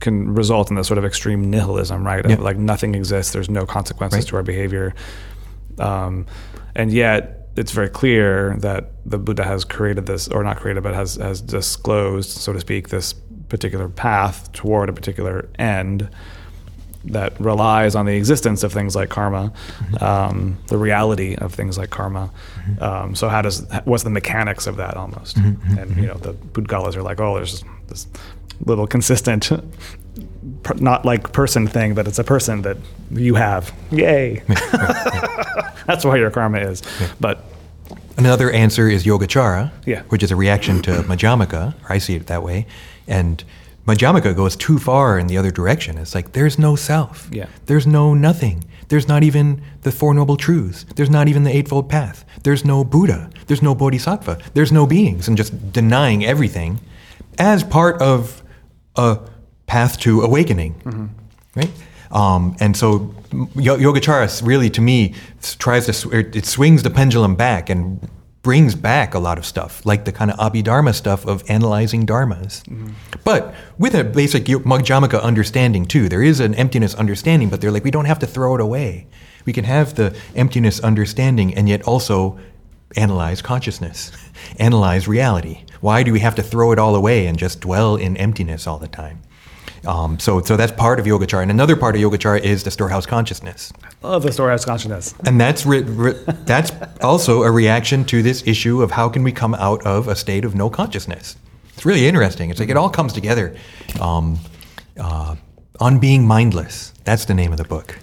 can 0.00 0.34
result 0.34 0.70
in 0.70 0.76
this 0.76 0.86
sort 0.86 0.98
of 0.98 1.04
extreme 1.04 1.50
nihilism, 1.50 2.04
right? 2.04 2.38
Like 2.38 2.56
nothing 2.56 2.94
exists, 2.94 3.32
there's 3.32 3.48
no 3.48 3.64
consequences 3.66 4.18
right. 4.18 4.28
to 4.28 4.36
our 4.36 4.42
behavior, 4.42 4.94
um, 5.78 6.26
and 6.74 6.92
yet 6.92 7.43
it's 7.56 7.72
very 7.72 7.88
clear 7.88 8.56
that 8.58 8.90
the 9.06 9.18
Buddha 9.18 9.44
has 9.44 9.64
created 9.64 10.06
this, 10.06 10.28
or 10.28 10.42
not 10.42 10.58
created, 10.58 10.82
but 10.82 10.94
has 10.94 11.16
has 11.16 11.40
disclosed, 11.40 12.30
so 12.30 12.52
to 12.52 12.60
speak, 12.60 12.88
this 12.88 13.14
particular 13.48 13.88
path 13.88 14.50
toward 14.52 14.88
a 14.88 14.92
particular 14.92 15.48
end 15.58 16.08
that 17.04 17.38
relies 17.38 17.94
on 17.94 18.06
the 18.06 18.16
existence 18.16 18.62
of 18.62 18.72
things 18.72 18.96
like 18.96 19.10
karma, 19.10 19.52
um, 20.00 20.56
the 20.68 20.78
reality 20.78 21.36
of 21.36 21.52
things 21.52 21.76
like 21.76 21.90
karma. 21.90 22.30
Um, 22.80 23.14
so 23.14 23.28
how 23.28 23.42
does 23.42 23.66
what's 23.84 24.04
the 24.04 24.10
mechanics 24.10 24.66
of 24.66 24.76
that 24.76 24.96
almost? 24.96 25.36
Mm-hmm. 25.36 25.78
and 25.78 25.96
you 25.96 26.06
know 26.06 26.14
the 26.14 26.32
Pudgalas 26.32 26.96
are 26.96 27.02
like, 27.02 27.20
oh, 27.20 27.34
there's 27.34 27.62
this 27.88 28.06
little 28.64 28.86
consistent, 28.86 29.50
not 30.80 31.04
like 31.04 31.32
person 31.32 31.66
thing, 31.66 31.94
but 31.94 32.08
it's 32.08 32.18
a 32.18 32.24
person 32.24 32.62
that 32.62 32.78
you 33.10 33.34
have. 33.34 33.72
Yay! 33.90 34.42
That's 35.86 36.04
why 36.04 36.16
your 36.16 36.30
karma 36.30 36.58
is. 36.58 36.82
Yeah. 37.00 37.08
But 37.20 37.44
another 38.16 38.50
answer 38.50 38.88
is 38.88 39.04
yogacara, 39.04 39.72
yeah. 39.86 40.02
which 40.04 40.22
is 40.22 40.30
a 40.30 40.36
reaction 40.36 40.82
to 40.82 40.90
Madhyamaka, 41.02 41.74
or 41.84 41.92
I 41.92 41.98
see 41.98 42.14
it 42.16 42.26
that 42.26 42.42
way, 42.42 42.66
and. 43.06 43.42
Madhyamaka 43.86 44.34
goes 44.34 44.56
too 44.56 44.78
far 44.78 45.18
in 45.18 45.26
the 45.26 45.36
other 45.36 45.50
direction. 45.50 45.98
It's 45.98 46.14
like 46.14 46.32
there's 46.32 46.58
no 46.58 46.74
self. 46.74 47.28
Yeah. 47.30 47.48
There's 47.66 47.86
no 47.86 48.14
nothing. 48.14 48.64
There's 48.88 49.08
not 49.08 49.22
even 49.22 49.62
the 49.82 49.92
Four 49.92 50.14
Noble 50.14 50.36
Truths. 50.36 50.86
There's 50.96 51.10
not 51.10 51.28
even 51.28 51.44
the 51.44 51.54
Eightfold 51.54 51.88
Path. 51.88 52.24
There's 52.44 52.64
no 52.64 52.84
Buddha. 52.84 53.30
There's 53.46 53.62
no 53.62 53.74
Bodhisattva. 53.74 54.38
There's 54.54 54.72
no 54.72 54.86
beings, 54.86 55.28
and 55.28 55.36
just 55.36 55.72
denying 55.72 56.24
everything 56.24 56.80
as 57.38 57.64
part 57.64 58.00
of 58.00 58.42
a 58.96 59.18
path 59.66 59.98
to 60.00 60.22
awakening, 60.22 60.74
mm-hmm. 60.84 61.06
right? 61.56 61.70
Um, 62.14 62.56
and 62.60 62.76
so 62.76 63.00
Yogacara 63.30 64.46
really, 64.46 64.70
to 64.70 64.80
me, 64.80 65.14
tries 65.58 65.86
to 65.86 66.10
it 66.10 66.46
swings 66.46 66.82
the 66.82 66.90
pendulum 66.90 67.34
back 67.34 67.68
and 67.68 68.08
brings 68.42 68.74
back 68.74 69.14
a 69.14 69.18
lot 69.18 69.38
of 69.38 69.44
stuff, 69.44 69.84
like 69.86 70.04
the 70.04 70.12
kind 70.12 70.30
of 70.30 70.38
Abhidharma 70.38 70.94
stuff 70.94 71.26
of 71.26 71.42
analyzing 71.50 72.06
dharmas. 72.06 72.62
Mm-hmm. 72.64 72.92
But 73.24 73.54
with 73.78 73.94
a 73.94 74.04
basic 74.04 74.44
Madhyamaka 74.44 75.20
understanding 75.22 75.86
too, 75.86 76.08
there 76.08 76.22
is 76.22 76.40
an 76.40 76.54
emptiness 76.54 76.94
understanding, 76.94 77.48
but 77.48 77.60
they're 77.60 77.72
like 77.72 77.84
we 77.84 77.90
don't 77.90 78.04
have 78.04 78.20
to 78.20 78.26
throw 78.26 78.54
it 78.54 78.60
away. 78.60 79.06
We 79.44 79.52
can 79.52 79.64
have 79.64 79.94
the 79.94 80.16
emptiness 80.36 80.78
understanding 80.80 81.54
and 81.54 81.68
yet 81.68 81.82
also 81.82 82.38
analyze 82.96 83.42
consciousness, 83.42 84.12
analyze 84.58 85.08
reality. 85.08 85.64
Why 85.80 86.02
do 86.02 86.12
we 86.12 86.20
have 86.20 86.34
to 86.36 86.42
throw 86.42 86.70
it 86.72 86.78
all 86.78 86.94
away 86.94 87.26
and 87.26 87.38
just 87.38 87.60
dwell 87.60 87.96
in 87.96 88.16
emptiness 88.16 88.66
all 88.66 88.78
the 88.78 88.88
time? 88.88 89.22
Um, 89.86 90.18
so, 90.18 90.40
so 90.40 90.56
that's 90.56 90.72
part 90.72 90.98
of 90.98 91.06
Yogacara. 91.06 91.42
And 91.42 91.50
another 91.50 91.76
part 91.76 91.94
of 91.94 92.00
Yogacara 92.00 92.40
is 92.40 92.64
the 92.64 92.70
storehouse 92.70 93.06
consciousness. 93.06 93.72
I 94.02 94.08
love 94.08 94.22
the 94.22 94.32
storehouse 94.32 94.64
consciousness. 94.64 95.14
And 95.26 95.40
that's 95.40 95.66
re- 95.66 95.82
re- 95.82 96.18
that's 96.44 96.72
also 97.02 97.42
a 97.42 97.50
reaction 97.50 98.04
to 98.06 98.22
this 98.22 98.46
issue 98.46 98.82
of 98.82 98.90
how 98.90 99.08
can 99.08 99.22
we 99.22 99.32
come 99.32 99.54
out 99.54 99.84
of 99.86 100.08
a 100.08 100.16
state 100.16 100.44
of 100.44 100.54
no 100.54 100.70
consciousness. 100.70 101.36
It's 101.74 101.84
really 101.84 102.06
interesting. 102.06 102.50
It's 102.50 102.60
like 102.60 102.68
it 102.68 102.76
all 102.76 102.90
comes 102.90 103.12
together. 103.12 103.56
Um, 104.00 104.38
uh, 104.98 105.36
on 105.80 105.98
being 105.98 106.26
mindless. 106.26 106.92
That's 107.04 107.24
the 107.24 107.34
name 107.34 107.50
of 107.52 107.58
the 107.58 107.64
book. 107.64 107.98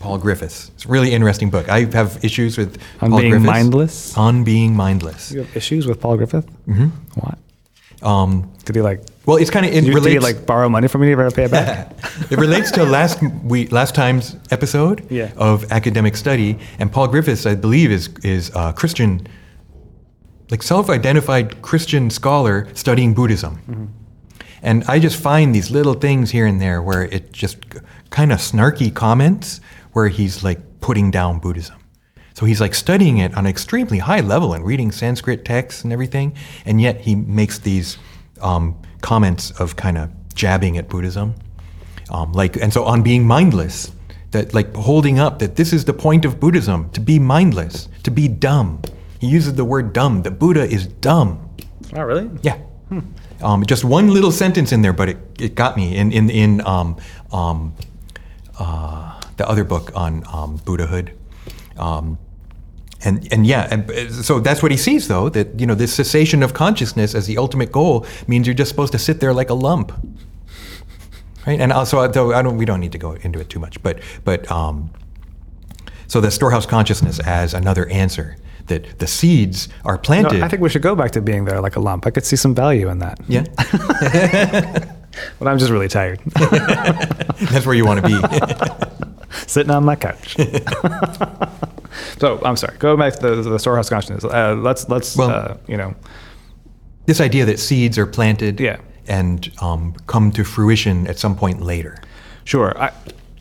Paul 0.00 0.18
Griffiths. 0.18 0.70
It's 0.74 0.84
a 0.84 0.88
really 0.88 1.12
interesting 1.12 1.50
book. 1.50 1.68
I 1.68 1.84
have 1.86 2.24
issues 2.24 2.56
with 2.56 2.78
on 3.00 3.10
Paul 3.10 3.18
being 3.20 3.30
Griffiths. 3.32 3.46
mindless. 3.46 4.16
On 4.16 4.44
being 4.44 4.74
mindless. 4.74 5.32
You 5.32 5.40
have 5.40 5.56
issues 5.56 5.86
with 5.86 6.00
Paul 6.00 6.16
Griffith. 6.16 6.46
Mm-hmm. 6.66 6.86
What? 7.20 7.38
Um, 8.02 8.52
did 8.64 8.76
he 8.76 8.82
like? 8.82 9.02
Well, 9.26 9.36
it's 9.36 9.50
kind 9.50 9.66
of 9.66 9.72
it 9.72 9.92
relates. 9.92 10.22
Like 10.22 10.46
borrow 10.46 10.68
money 10.68 10.88
from 10.88 11.02
me 11.02 11.14
to 11.14 11.30
pay 11.30 11.44
it 11.44 11.50
back? 11.50 11.92
it 12.30 12.38
relates 12.38 12.70
to 12.72 12.84
last 12.84 13.20
we 13.44 13.66
last 13.68 13.94
time's 13.94 14.36
episode 14.50 15.06
yeah. 15.10 15.32
of 15.36 15.70
academic 15.72 16.16
study, 16.16 16.58
and 16.78 16.90
Paul 16.90 17.08
Griffiths, 17.08 17.46
I 17.46 17.54
believe, 17.54 17.90
is 17.90 18.08
is 18.22 18.50
a 18.54 18.72
Christian, 18.72 19.26
like 20.50 20.62
self-identified 20.62 21.62
Christian 21.62 22.10
scholar 22.10 22.68
studying 22.74 23.14
Buddhism. 23.14 23.56
Mm-hmm. 23.56 23.86
And 24.62 24.84
I 24.84 24.98
just 24.98 25.20
find 25.20 25.54
these 25.54 25.70
little 25.70 25.94
things 25.94 26.30
here 26.30 26.46
and 26.46 26.60
there 26.60 26.82
where 26.82 27.04
it 27.04 27.32
just 27.32 27.58
kind 28.10 28.32
of 28.32 28.38
snarky 28.38 28.92
comments 28.92 29.60
where 29.92 30.08
he's 30.08 30.42
like 30.42 30.80
putting 30.80 31.10
down 31.10 31.38
Buddhism. 31.38 31.77
So 32.38 32.46
he's 32.46 32.60
like 32.60 32.72
studying 32.72 33.18
it 33.18 33.34
on 33.36 33.46
an 33.46 33.50
extremely 33.50 33.98
high 33.98 34.20
level 34.20 34.54
and 34.54 34.64
reading 34.64 34.92
Sanskrit 34.92 35.44
texts 35.44 35.82
and 35.82 35.92
everything, 35.92 36.36
and 36.64 36.80
yet 36.80 37.00
he 37.00 37.16
makes 37.16 37.58
these 37.58 37.98
um, 38.40 38.80
comments 39.00 39.50
of 39.58 39.74
kind 39.74 39.98
of 39.98 40.08
jabbing 40.34 40.78
at 40.78 40.88
Buddhism, 40.88 41.34
um, 42.10 42.32
like 42.34 42.54
and 42.54 42.72
so 42.72 42.84
on 42.84 43.02
being 43.02 43.26
mindless, 43.26 43.90
that 44.30 44.54
like 44.54 44.72
holding 44.76 45.18
up 45.18 45.40
that 45.40 45.56
this 45.56 45.72
is 45.72 45.84
the 45.84 45.92
point 45.92 46.24
of 46.24 46.38
Buddhism 46.38 46.88
to 46.90 47.00
be 47.00 47.18
mindless, 47.18 47.88
to 48.04 48.12
be 48.12 48.28
dumb. 48.28 48.82
He 49.18 49.26
uses 49.26 49.54
the 49.54 49.64
word 49.64 49.92
dumb. 49.92 50.22
The 50.22 50.30
Buddha 50.30 50.62
is 50.62 50.86
dumb. 50.86 51.50
Oh, 51.96 52.02
really? 52.02 52.30
Yeah. 52.42 52.58
Hmm. 52.88 53.00
Um, 53.42 53.66
just 53.66 53.84
one 53.84 54.14
little 54.14 54.30
sentence 54.30 54.70
in 54.70 54.82
there, 54.82 54.92
but 54.92 55.08
it, 55.08 55.18
it 55.40 55.54
got 55.56 55.76
me 55.76 55.96
in 55.96 56.12
in 56.12 56.30
in 56.30 56.64
um, 56.64 56.98
um, 57.32 57.74
uh, 58.60 59.20
the 59.38 59.48
other 59.48 59.64
book 59.64 59.90
on 59.96 60.22
um, 60.32 60.58
Buddhahood. 60.64 61.18
And 63.04 63.28
and 63.32 63.46
yeah, 63.46 63.68
and 63.70 63.88
uh, 63.90 64.10
so 64.10 64.40
that's 64.40 64.60
what 64.62 64.72
he 64.72 64.76
sees 64.76 65.06
though 65.06 65.28
that 65.28 65.60
you 65.60 65.66
know 65.66 65.74
this 65.76 65.92
cessation 65.94 66.42
of 66.42 66.52
consciousness 66.52 67.14
as 67.14 67.26
the 67.26 67.38
ultimate 67.38 67.70
goal 67.70 68.04
means 68.26 68.46
you're 68.46 68.54
just 68.54 68.70
supposed 68.70 68.92
to 68.92 68.98
sit 68.98 69.20
there 69.20 69.32
like 69.32 69.50
a 69.50 69.54
lump, 69.54 69.92
right? 71.46 71.60
And 71.60 71.72
also, 71.72 72.08
though 72.08 72.32
I 72.32 72.42
don't, 72.42 72.56
we 72.56 72.64
don't 72.64 72.80
need 72.80 72.92
to 72.92 72.98
go 72.98 73.12
into 73.12 73.38
it 73.38 73.48
too 73.48 73.60
much, 73.60 73.80
but 73.84 74.00
but 74.24 74.50
um, 74.50 74.90
so 76.08 76.20
the 76.20 76.30
storehouse 76.32 76.66
consciousness 76.66 77.20
as 77.20 77.54
another 77.54 77.86
answer 77.88 78.36
that 78.66 78.98
the 78.98 79.06
seeds 79.06 79.68
are 79.84 79.94
No, 79.94 80.00
planted. 80.02 80.42
I 80.42 80.48
think 80.48 80.60
we 80.60 80.68
should 80.68 80.82
go 80.82 80.94
back 80.96 81.12
to 81.12 81.20
being 81.22 81.44
there 81.44 81.60
like 81.60 81.76
a 81.76 81.80
lump. 81.80 82.06
I 82.06 82.10
could 82.10 82.24
see 82.26 82.36
some 82.36 82.54
value 82.54 82.88
in 82.88 82.98
that. 82.98 83.18
yeah, 83.28 83.44
But 85.38 85.48
I'm 85.48 85.58
just 85.58 85.70
really 85.70 85.88
tired. 85.88 86.20
that's 87.50 87.64
where 87.64 87.74
you 87.74 87.86
want 87.86 88.04
to 88.04 88.08
be. 88.08 88.20
Sitting 89.46 89.70
on 89.70 89.84
my 89.84 89.96
couch. 89.96 90.36
So 92.18 92.40
I'm 92.44 92.56
sorry. 92.56 92.76
Go 92.78 92.96
back 92.96 93.14
to 93.20 93.36
the, 93.36 93.50
the 93.50 93.58
storehouse 93.58 93.88
consciousness. 93.88 94.24
Uh, 94.24 94.54
let's 94.56 94.88
let's 94.88 95.16
Well- 95.16 95.30
uh, 95.30 95.56
you 95.66 95.76
know 95.76 95.94
this 97.06 97.20
idea 97.20 97.44
that 97.46 97.58
seeds 97.58 97.96
are 97.98 98.06
planted 98.06 98.60
Yeah. 98.60 98.76
and 99.06 99.50
um, 99.62 99.94
come 100.06 100.30
to 100.32 100.44
fruition 100.44 101.06
at 101.06 101.18
some 101.18 101.34
point 101.34 101.62
later. 101.62 101.96
Sure. 102.44 102.78
I, 102.78 102.90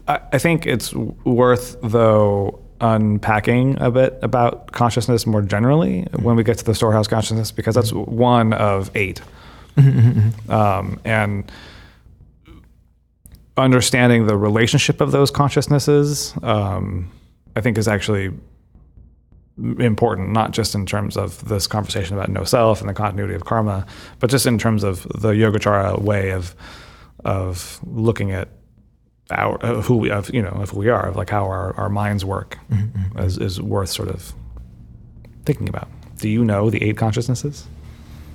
I 0.07 0.19
I 0.33 0.37
think 0.37 0.65
it's 0.65 0.93
worth, 1.25 1.75
though, 1.83 2.59
unpacking 2.79 3.75
a 3.81 3.91
bit 3.91 4.17
about 4.21 4.71
consciousness 4.71 5.25
more 5.25 5.41
generally 5.41 6.03
when 6.21 6.35
we 6.37 6.43
get 6.43 6.57
to 6.59 6.63
the 6.65 6.73
storehouse 6.75 7.07
consciousness, 7.07 7.51
because 7.51 7.75
that's 7.75 7.91
one 7.91 8.53
of 8.53 8.89
8 8.95 9.21
Um, 10.49 10.99
and 11.03 11.51
understanding 13.57 14.27
the 14.27 14.37
relationship 14.37 15.01
of 15.01 15.11
those 15.11 15.31
consciousnesses, 15.31 16.33
um, 16.43 17.09
I 17.55 17.61
think, 17.61 17.77
is 17.77 17.87
actually 17.87 18.31
important, 19.79 20.31
not 20.31 20.51
just 20.51 20.75
in 20.75 20.85
terms 20.85 21.17
of 21.17 21.47
this 21.47 21.67
conversation 21.67 22.15
about 22.15 22.29
no 22.29 22.43
self 22.43 22.79
and 22.79 22.89
the 22.89 22.93
continuity 22.93 23.33
of 23.33 23.45
karma, 23.45 23.85
but 24.19 24.29
just 24.29 24.45
in 24.45 24.57
terms 24.57 24.83
of 24.83 25.03
the 25.03 25.31
Yogacara 25.31 26.01
way 26.01 26.31
of 26.31 26.55
of 27.25 27.79
looking 27.83 28.31
at 28.31 28.49
our 29.31 29.63
uh, 29.65 29.81
who 29.81 29.97
we 29.97 30.11
of 30.11 30.33
you 30.33 30.41
know 30.41 30.49
of 30.49 30.69
who 30.69 30.79
we 30.79 30.89
are, 30.89 31.07
of 31.07 31.15
like 31.15 31.29
how 31.29 31.43
our, 31.45 31.73
our 31.75 31.89
minds 31.89 32.23
work, 32.23 32.57
is, 33.17 33.37
is 33.37 33.61
worth 33.61 33.89
sort 33.89 34.09
of 34.09 34.33
thinking 35.45 35.67
about. 35.67 35.89
Do 36.17 36.29
you 36.29 36.43
know 36.43 36.69
the 36.69 36.83
eight 36.83 36.97
consciousnesses? 36.97 37.67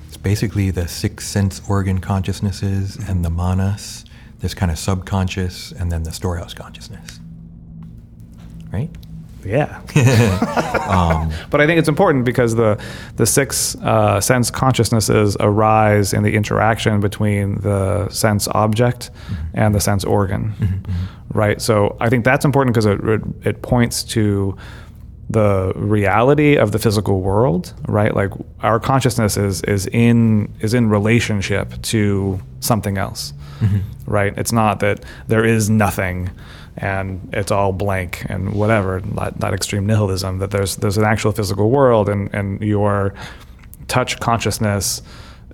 It's 0.08 0.16
basically 0.16 0.70
the 0.70 0.88
six 0.88 1.26
sense 1.26 1.62
organ 1.68 2.00
consciousnesses 2.00 2.96
and 3.08 3.24
the 3.24 3.30
manas, 3.30 4.04
this 4.40 4.54
kind 4.54 4.70
of 4.70 4.78
subconscious, 4.78 5.72
and 5.72 5.90
then 5.90 6.02
the 6.02 6.12
storehouse 6.12 6.54
consciousness. 6.54 7.20
Right? 8.72 8.90
Yeah. 9.44 9.80
Um, 10.82 11.32
but 11.48 11.60
I 11.60 11.66
think 11.66 11.78
it's 11.78 11.88
important 11.88 12.24
because 12.26 12.54
the 12.54 12.78
the 13.16 13.24
six 13.24 13.76
uh, 13.76 14.20
sense 14.20 14.50
consciousnesses 14.50 15.36
arise 15.40 16.12
in 16.12 16.22
the 16.22 16.34
interaction 16.34 17.00
between 17.00 17.60
the 17.60 18.08
sense 18.10 18.46
object 18.48 19.10
mm-hmm. 19.10 19.34
and 19.54 19.74
the 19.74 19.80
sense 19.80 20.04
organ, 20.04 20.52
mm-hmm. 20.52 20.64
Mm-hmm. 20.64 21.38
right? 21.38 21.62
So 21.62 21.96
I 21.98 22.10
think 22.10 22.24
that's 22.24 22.44
important 22.44 22.74
because 22.74 22.86
it, 22.86 23.00
it 23.04 23.22
it 23.42 23.62
points 23.62 24.02
to 24.04 24.56
the 25.30 25.72
reality 25.76 26.56
of 26.56 26.72
the 26.72 26.78
physical 26.78 27.22
world, 27.22 27.72
right? 27.88 28.14
Like 28.14 28.32
our 28.60 28.78
consciousness 28.78 29.36
is 29.36 29.62
is 29.62 29.86
in 29.86 30.52
is 30.60 30.74
in 30.74 30.90
relationship 30.90 31.80
to 31.82 32.38
something 32.60 32.98
else, 32.98 33.32
right? 34.06 34.36
It's 34.36 34.52
not 34.52 34.80
that 34.80 35.04
there 35.28 35.44
is 35.44 35.70
nothing 35.70 36.30
and 36.76 37.28
it's 37.32 37.50
all 37.50 37.72
blank 37.72 38.24
and 38.28 38.54
whatever, 38.54 39.00
not, 39.00 39.38
not 39.38 39.54
extreme 39.54 39.86
nihilism. 39.86 40.38
That 40.38 40.50
there's 40.50 40.76
there's 40.76 40.98
an 40.98 41.04
actual 41.04 41.32
physical 41.32 41.70
world, 41.70 42.08
and 42.08 42.32
and 42.34 42.60
your 42.60 43.14
touch 43.88 44.20
consciousness 44.20 45.02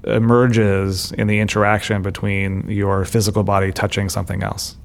emerges 0.05 1.13
in 1.13 1.27
the 1.27 1.41
interaction 1.41 2.03
between 2.03 2.69
your 2.71 3.05
physical 3.05 3.43
body 3.43 3.73
touching 3.73 4.09
something 4.09 4.43
else, 4.43 4.77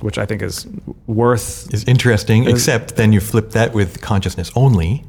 which 0.00 0.18
I 0.18 0.26
think 0.26 0.42
is 0.42 0.66
worth 1.06 1.72
Is 1.72 1.84
interesting, 1.84 2.46
except 2.48 2.96
then 2.96 3.12
you 3.12 3.20
flip 3.20 3.50
that 3.50 3.72
with 3.72 4.00
consciousness 4.00 4.50
only. 4.54 5.04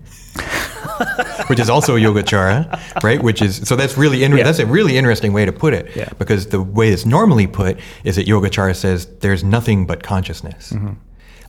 which 1.48 1.60
is 1.60 1.70
also 1.70 1.96
yogacara, 1.98 3.04
right? 3.04 3.22
Which 3.22 3.42
is 3.42 3.68
so 3.68 3.76
that's 3.76 3.98
really 3.98 4.24
inter- 4.24 4.38
Yeah. 4.38 4.44
that's 4.44 4.60
a 4.60 4.66
really 4.66 4.98
interesting 4.98 5.34
way 5.34 5.46
to 5.46 5.52
put 5.52 5.74
it. 5.74 5.96
Yeah. 5.96 6.10
Because 6.18 6.48
the 6.48 6.62
way 6.62 6.90
it's 6.90 7.06
normally 7.06 7.48
put 7.48 7.80
is 8.04 8.16
that 8.16 8.28
yogacara 8.28 8.76
says 8.76 9.08
there's 9.20 9.44
nothing 9.44 9.86
but 9.86 10.04
consciousness. 10.04 10.72
Mm-hmm. 10.72 10.94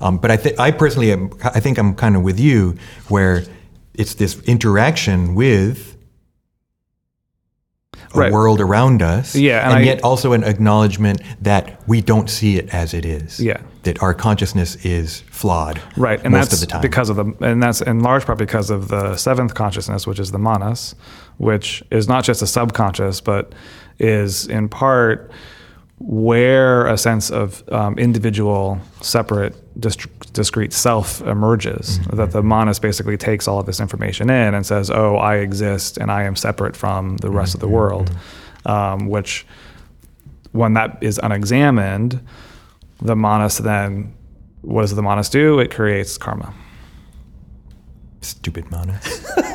Um, 0.05 0.19
but 0.19 0.31
I 0.31 0.37
think 0.37 0.59
I 0.59 0.71
personally 0.73 1.13
am, 1.13 1.31
I 1.45 1.61
think 1.61 1.79
I'm 1.79 1.95
kind 1.95 2.17
of 2.17 2.23
with 2.23 2.41
you 2.41 2.77
where 3.09 3.45
it's 3.95 4.15
this 4.15 4.41
interaction 4.43 5.35
with 5.35 5.97
a 8.15 8.19
Right. 8.19 8.33
world 8.33 8.61
around 8.61 9.01
us, 9.03 9.35
Yeah, 9.35 9.63
and 9.65 9.73
and, 9.73 9.83
I- 9.83 9.87
yet 9.87 10.03
also 10.03 10.33
an 10.33 10.45
acknowledgement 10.45 11.21
that 11.41 11.81
we 11.87 12.01
don't 12.01 12.29
see 12.29 12.57
it 12.59 12.69
as 12.73 12.95
it 12.95 13.05
is. 13.05 13.41
Yeah. 13.41 13.59
that 13.85 14.01
our 14.01 14.15
consciousness 14.15 14.77
is 14.85 15.25
flawed, 15.29 15.81
right 15.97 16.21
and 16.23 16.31
most 16.33 16.51
that's 16.51 16.55
of 16.55 16.61
the 16.61 16.67
time. 16.73 16.81
because 16.83 17.11
of 17.11 17.17
the 17.17 17.25
and 17.41 17.61
that's 17.61 17.81
in 17.81 17.99
large 17.99 18.25
part 18.25 18.39
because 18.39 18.71
of 18.71 18.87
the 18.87 19.17
seventh 19.17 19.55
consciousness 19.55 20.07
which 20.07 20.21
is 20.21 20.31
the 20.31 20.39
manas 20.39 20.95
which 21.39 21.83
is 21.91 22.07
not 22.07 22.23
just 22.23 22.43
a 22.43 22.47
subconscious 22.47 23.21
but 23.21 23.53
is 23.99 24.47
in 24.47 24.69
part 24.69 25.33
where 26.05 26.87
a 26.87 26.99
sense 26.99 27.31
of 27.31 27.63
um, 27.73 27.97
individual 27.99 28.81
separate 29.01 29.55
dist- 29.81 30.33
discrete 30.33 30.73
self 30.73 31.21
emerges 31.23 32.01
that 32.09 32.33
the 32.33 32.43
manas 32.43 32.79
basically 32.79 33.17
takes 33.17 33.47
all 33.47 33.61
of 33.61 33.67
this 33.67 33.79
information 33.79 34.29
in 34.29 34.55
and 34.55 34.67
says 34.67 34.91
oh 34.91 35.17
i 35.17 35.37
exist 35.37 35.99
and 35.99 36.11
i 36.11 36.25
am 36.25 36.35
separate 36.35 36.77
from 36.77 37.17
the 37.19 37.31
rest 37.31 37.55
of 37.55 37.61
the 37.61 37.69
world 37.69 38.11
um, 38.67 39.07
which 39.07 39.47
when 40.51 40.75
that 40.75 40.99
is 41.01 41.21
unexamined 41.23 42.21
the 43.01 43.15
manas 43.15 43.59
then 43.59 44.13
what 44.63 44.83
does 44.83 44.95
the 44.95 45.03
manas 45.03 45.29
do? 45.29 45.59
It 45.59 45.71
creates 45.71 46.17
karma. 46.17 46.55
Stupid 48.21 48.71
mana. 48.71 49.01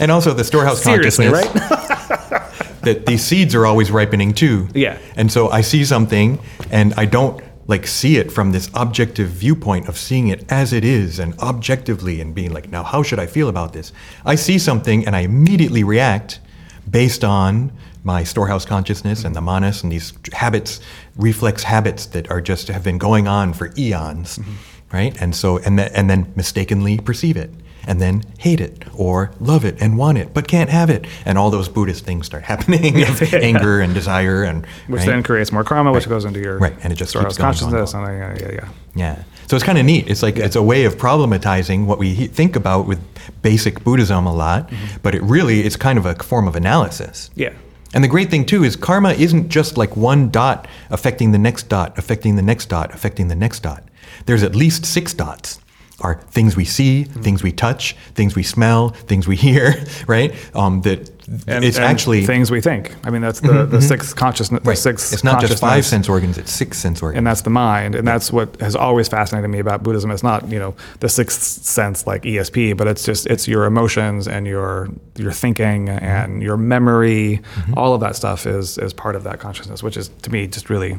and 0.00 0.10
also 0.10 0.32
the 0.32 0.44
storehouse 0.44 0.82
seriously 0.82 1.28
consciousness 1.28 1.54
right 1.54 2.50
that 2.84 3.06
these 3.06 3.24
seeds 3.24 3.54
are 3.54 3.66
always 3.66 3.90
ripening 3.90 4.32
too. 4.32 4.68
Yeah. 4.74 4.98
And 5.16 5.30
so 5.30 5.48
I 5.50 5.62
see 5.62 5.84
something 5.84 6.38
and 6.70 6.94
I 6.94 7.06
don't 7.06 7.42
like 7.66 7.86
see 7.86 8.16
it 8.16 8.30
from 8.30 8.52
this 8.52 8.70
objective 8.74 9.28
viewpoint 9.28 9.88
of 9.88 9.96
seeing 9.96 10.28
it 10.28 10.44
as 10.52 10.72
it 10.72 10.84
is 10.84 11.18
and 11.18 11.38
objectively 11.38 12.20
and 12.20 12.34
being 12.34 12.52
like, 12.52 12.70
now 12.70 12.82
how 12.82 13.02
should 13.02 13.18
I 13.18 13.26
feel 13.26 13.48
about 13.48 13.72
this? 13.72 13.92
I 14.24 14.34
see 14.34 14.58
something 14.58 15.06
and 15.06 15.16
I 15.16 15.20
immediately 15.20 15.82
react 15.82 16.40
based 16.88 17.24
on 17.24 17.72
my 18.02 18.22
storehouse 18.22 18.66
consciousness 18.66 19.24
and 19.24 19.34
the 19.34 19.40
manas 19.40 19.82
and 19.82 19.90
these 19.90 20.12
habits, 20.34 20.80
reflex 21.16 21.62
habits 21.62 22.04
that 22.06 22.30
are 22.30 22.42
just 22.42 22.68
have 22.68 22.84
been 22.84 22.98
going 22.98 23.26
on 23.26 23.54
for 23.54 23.72
eons, 23.78 24.38
mm-hmm. 24.38 24.52
right? 24.94 25.18
And 25.22 25.34
so 25.34 25.56
and 25.58 25.78
then 25.78 25.90
and 25.94 26.10
then 26.10 26.30
mistakenly 26.36 26.98
perceive 26.98 27.38
it 27.38 27.50
and 27.86 28.00
then 28.00 28.22
hate 28.38 28.60
it 28.60 28.84
or 28.94 29.30
love 29.40 29.64
it 29.64 29.76
and 29.80 29.96
want 29.98 30.18
it 30.18 30.32
but 30.34 30.48
can't 30.48 30.70
have 30.70 30.90
it. 30.90 31.06
And 31.24 31.38
all 31.38 31.50
those 31.50 31.68
buddhist 31.68 32.04
things 32.04 32.26
start 32.26 32.42
happening 32.52 33.02
of 33.02 33.20
Yeah. 33.32 33.38
anger 33.40 33.80
and 33.80 33.94
desire 33.94 34.42
and 34.42 34.66
which 34.86 35.00
right? 35.00 35.06
then 35.06 35.22
creates 35.22 35.52
more 35.52 35.64
karma 35.64 35.92
which 35.92 36.08
goes 36.08 36.24
into 36.24 36.40
your 36.40 36.58
Right, 36.58 36.74
and 36.82 36.92
it 36.92 36.96
just 36.96 37.12
keeps 37.12 37.36
going, 37.36 37.36
consciousness 37.36 37.94
and 37.94 38.06
uh, 38.06 38.10
yeah, 38.10 38.36
yeah 38.40 38.52
yeah. 38.52 38.68
Yeah. 38.94 39.24
So 39.46 39.56
it's 39.56 39.64
kind 39.64 39.76
of 39.78 39.84
neat. 39.84 40.08
It's 40.08 40.22
like 40.22 40.36
it's 40.36 40.56
a 40.56 40.62
way 40.62 40.84
of 40.84 40.96
problematizing 40.96 41.86
what 41.86 41.98
we 41.98 42.14
he- 42.14 42.26
think 42.28 42.56
about 42.56 42.86
with 42.86 43.00
basic 43.42 43.84
buddhism 43.84 44.26
a 44.26 44.34
lot 44.34 44.68
mm-hmm. 44.68 44.98
but 45.02 45.14
it 45.14 45.22
really 45.22 45.60
it's 45.62 45.76
kind 45.76 45.98
of 45.98 46.06
a 46.06 46.14
form 46.16 46.48
of 46.48 46.56
analysis. 46.56 47.30
Yeah. 47.34 47.52
And 47.94 48.02
the 48.02 48.08
great 48.08 48.28
thing 48.30 48.44
too 48.44 48.64
is 48.64 48.74
karma 48.74 49.10
isn't 49.12 49.48
just 49.50 49.76
like 49.78 49.96
one 49.96 50.28
dot 50.30 50.66
affecting 50.90 51.30
the 51.30 51.38
next 51.38 51.68
dot, 51.68 51.96
affecting 51.96 52.34
the 52.34 52.42
next 52.42 52.66
dot, 52.66 52.92
affecting 52.92 53.28
the 53.28 53.36
next 53.36 53.60
dot. 53.60 53.84
There's 54.26 54.42
at 54.42 54.54
least 54.56 54.84
six 54.84 55.14
dots. 55.14 55.60
Are 56.00 56.16
things 56.30 56.56
we 56.56 56.64
see, 56.64 57.04
things 57.04 57.42
we 57.44 57.52
touch, 57.52 57.94
things 58.14 58.34
we 58.34 58.42
smell, 58.42 58.88
things 58.88 59.28
we 59.28 59.36
hear, 59.46 59.74
right? 60.08 60.34
Um, 60.54 60.80
that 60.82 61.08
and, 61.46 61.64
it's 61.64 61.76
and 61.76 61.86
actually 61.86 62.18
Mm-hmm, 62.18 62.26
things 62.26 62.50
we 62.50 62.60
think. 62.60 62.94
I 63.06 63.10
mean 63.10 63.22
that's 63.22 63.40
the, 63.40 63.64
the 63.64 63.80
sixth 63.80 64.14
consciousness 64.16 64.62
the 64.64 64.74
sixth 64.76 65.12
It's 65.12 65.22
not 65.24 65.40
just 65.40 65.58
five 65.60 65.86
sense 65.86 66.08
organs; 66.08 66.36
it's 66.36 66.52
six 66.52 66.78
sense 66.78 67.00
organs. 67.00 67.18
and 67.18 67.26
that's 67.26 67.42
the 67.42 67.50
mind 67.50 67.94
and 67.94 68.06
that's 68.06 68.32
what 68.32 68.60
has 68.60 68.74
always 68.76 69.08
fascinated 69.08 69.48
me 69.48 69.60
about 69.60 69.82
buddhism. 69.84 70.10
It's 70.10 70.22
not 70.24 70.46
you 70.50 70.58
know 70.58 70.74
the 71.00 71.08
sixth 71.08 71.40
sense 71.64 72.06
like 72.08 72.22
esp 72.24 72.76
but 72.76 72.86
it's 72.88 73.04
just 73.04 73.26
it's 73.28 73.46
your 73.48 73.64
emotions 73.64 74.26
and 74.28 74.46
your 74.46 74.88
your 75.16 75.32
thinking 75.32 75.86
Mm-hmm. 75.86 76.04
and 76.04 76.42
your 76.42 76.56
memory. 76.56 77.40
All 77.76 77.94
of 77.94 78.00
that 78.00 78.16
stuff 78.16 78.46
is 78.46 78.76
is 78.78 78.92
part 78.92 79.14
of 79.16 79.22
that 79.22 79.38
consciousness 79.38 79.82
which 79.82 79.96
is 79.96 80.08
to 80.22 80.30
me 80.30 80.46
just 80.48 80.68
really 80.68 80.98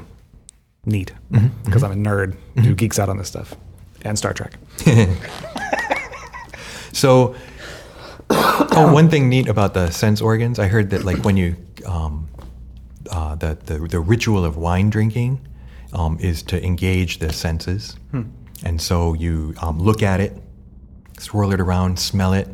neat 0.86 1.12
Mm-hmm. 1.32 1.48
because 1.66 1.84
i'm 1.84 1.92
a 1.92 1.96
nerd 1.96 2.36
who 2.64 2.74
geeks 2.76 3.00
out 3.00 3.10
on 3.10 3.18
this 3.18 3.28
stuff 3.28 3.56
and 4.06 4.18
star 4.18 4.34
trek 4.34 4.54
So 6.96 7.36
oh, 8.30 8.92
one 8.94 9.10
thing 9.10 9.28
neat 9.28 9.50
about 9.50 9.74
the 9.74 9.92
sense 9.92 10.22
organs, 10.22 10.60
I 10.60 10.68
heard 10.68 10.92
that 10.92 11.04
like 11.04 11.26
when 11.26 11.36
you 11.36 11.58
um, 11.86 12.30
uh, 13.12 13.36
the, 13.36 13.58
the 13.66 13.80
the 13.80 14.00
ritual 14.00 14.46
of 14.46 14.56
wine 14.56 14.90
drinking 14.90 15.46
um, 15.94 16.18
is 16.22 16.42
to 16.44 16.64
engage 16.66 17.20
the 17.20 17.34
senses, 17.34 17.98
and 18.64 18.82
so 18.82 19.14
you 19.14 19.54
um, 19.62 19.78
look 19.78 20.02
at 20.04 20.22
it, 20.22 20.42
swirl 21.20 21.52
it 21.52 21.60
around, 21.60 22.00
smell 22.00 22.34
it, 22.34 22.48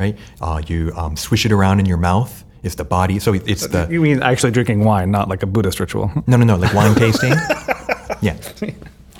right? 0.00 0.18
Uh, 0.40 0.60
you 0.66 0.92
um, 0.96 1.16
swish 1.16 1.46
it 1.46 1.52
around 1.52 1.78
in 1.78 1.86
your 1.86 1.98
mouth. 1.98 2.44
It's 2.64 2.74
the 2.74 2.84
body, 2.84 3.20
so 3.20 3.34
it's 3.34 3.68
the 3.68 3.86
You 3.88 4.00
mean 4.00 4.20
actually 4.20 4.50
drinking 4.50 4.84
wine, 4.84 5.12
not 5.12 5.28
like 5.28 5.44
a 5.44 5.46
Buddhist 5.46 5.78
ritual? 5.78 6.10
no, 6.26 6.36
no, 6.36 6.44
no, 6.44 6.56
like 6.56 6.74
wine 6.74 6.94
tasting. 6.96 7.30
yeah, 8.20 8.36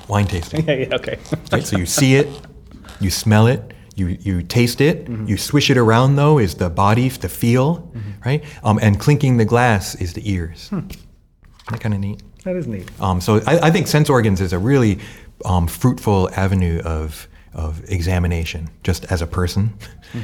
wine 0.08 0.26
tasting. 0.26 0.66
yeah, 0.66 0.74
yeah, 0.88 0.94
okay. 0.94 1.18
Right? 1.52 1.64
So 1.64 1.76
you 1.78 1.86
see 1.86 2.16
it, 2.16 2.28
you 3.00 3.10
smell 3.10 3.46
it, 3.46 3.74
you, 3.94 4.08
you 4.20 4.42
taste 4.42 4.80
it, 4.80 5.08
you 5.08 5.36
swish 5.36 5.70
it 5.70 5.76
around 5.78 6.16
though 6.16 6.38
is 6.38 6.54
the 6.56 6.68
body, 6.68 7.08
the 7.08 7.28
feel, 7.28 7.90
right? 8.24 8.44
Um, 8.62 8.78
and 8.82 9.00
clinking 9.00 9.38
the 9.38 9.44
glass 9.44 9.94
is 9.94 10.12
the 10.12 10.30
ears. 10.30 10.66
Isn't 10.66 10.96
that 11.70 11.80
kind 11.80 11.94
of 11.94 12.00
neat? 12.00 12.22
That 12.44 12.56
is 12.56 12.66
neat. 12.66 12.88
Um, 13.00 13.20
so 13.20 13.40
I, 13.46 13.58
I 13.68 13.70
think 13.70 13.86
sense 13.88 14.08
organs 14.10 14.40
is 14.40 14.52
a 14.52 14.58
really 14.58 14.98
um, 15.44 15.66
fruitful 15.66 16.30
avenue 16.36 16.80
of 16.84 17.26
of 17.56 17.82
examination, 17.90 18.68
just 18.84 19.04
as 19.10 19.22
a 19.22 19.26
person, 19.26 19.72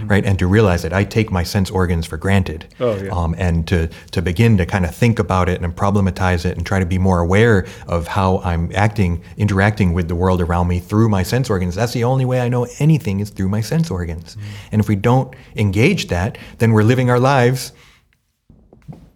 right? 0.05 0.25
And 0.25 0.39
to 0.39 0.47
realize 0.47 0.83
that 0.83 0.93
I 0.93 1.03
take 1.05 1.31
my 1.33 1.43
sense 1.43 1.71
organs 1.71 2.05
for 2.07 2.19
granted, 2.19 2.67
Oh, 2.79 2.95
yeah. 3.03 3.11
um, 3.11 3.35
and 3.39 3.67
to 3.69 3.89
to 4.11 4.21
begin 4.23 4.59
to 4.59 4.67
kind 4.67 4.85
of 4.85 4.95
think 4.95 5.19
about 5.19 5.49
it 5.49 5.63
and 5.63 5.75
problematize 5.75 6.45
it 6.45 6.59
and 6.59 6.67
try 6.67 6.79
to 6.79 6.85
be 6.87 6.99
more 6.99 7.21
aware 7.21 7.67
of 7.89 8.07
how 8.07 8.39
I'm 8.45 8.71
acting, 8.75 9.23
interacting 9.39 9.95
with 9.95 10.09
the 10.09 10.15
world 10.15 10.41
around 10.43 10.69
me 10.69 10.79
through 10.79 11.09
my 11.09 11.23
sense 11.23 11.49
organs. 11.49 11.75
That's 11.75 11.95
the 11.95 12.05
only 12.05 12.27
way 12.27 12.39
I 12.43 12.49
know 12.51 12.67
anything 12.79 13.21
is 13.21 13.31
through 13.31 13.49
my 13.49 13.63
sense 13.63 13.91
organs. 13.91 14.37
And 14.71 14.79
if 14.81 14.87
we 14.89 14.97
don't 14.97 15.35
engage 15.57 16.09
that, 16.09 16.37
then 16.59 16.73
we're 16.73 16.85
living 16.85 17.09
our 17.09 17.19
lives 17.21 17.73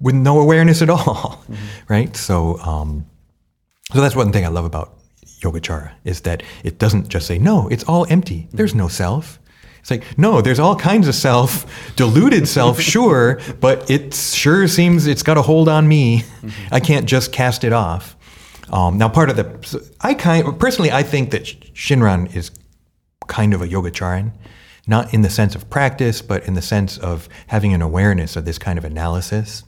with 0.00 0.14
no 0.14 0.40
awareness 0.40 0.80
at 0.82 0.88
all, 0.90 1.44
right? 1.88 2.16
So, 2.16 2.58
um, 2.60 3.04
so 3.92 4.00
that's 4.00 4.16
one 4.16 4.32
thing 4.32 4.44
I 4.46 4.48
love 4.48 4.64
about 4.64 4.94
Yogacara 5.46 5.92
is 6.04 6.22
that 6.22 6.42
it 6.64 6.78
doesn't 6.78 7.08
just 7.08 7.26
say 7.26 7.38
no, 7.38 7.68
it's 7.68 7.84
all 7.84 8.06
empty. 8.10 8.48
There's 8.52 8.74
no 8.74 8.88
self. 8.88 9.38
It's 9.80 9.90
like 9.90 10.18
no, 10.18 10.40
there's 10.40 10.58
all 10.58 10.74
kinds 10.74 11.06
of 11.06 11.14
self, 11.14 11.64
deluded 11.96 12.48
self, 12.48 12.80
sure, 12.94 13.40
but 13.60 13.88
it 13.90 14.14
sure 14.14 14.66
seems 14.66 15.06
it's 15.06 15.22
got 15.22 15.38
a 15.38 15.42
hold 15.42 15.68
on 15.68 15.86
me. 15.86 16.24
I 16.72 16.80
can't 16.80 17.06
just 17.06 17.32
cast 17.32 17.62
it 17.64 17.72
off. 17.72 18.16
Um, 18.72 18.98
now, 18.98 19.08
part 19.08 19.30
of 19.30 19.36
the 19.36 19.90
I 20.00 20.14
kind 20.14 20.58
personally 20.58 20.90
I 20.90 21.02
think 21.02 21.30
that 21.30 21.44
Shinran 21.44 22.34
is 22.34 22.50
kind 23.28 23.54
of 23.54 23.62
a 23.62 23.68
yogacharan, 23.68 24.32
not 24.86 25.14
in 25.14 25.22
the 25.22 25.30
sense 25.30 25.54
of 25.54 25.70
practice, 25.70 26.20
but 26.22 26.44
in 26.46 26.54
the 26.54 26.62
sense 26.62 26.98
of 26.98 27.28
having 27.48 27.72
an 27.72 27.82
awareness 27.82 28.36
of 28.36 28.44
this 28.44 28.58
kind 28.58 28.78
of 28.78 28.84
analysis. 28.84 29.62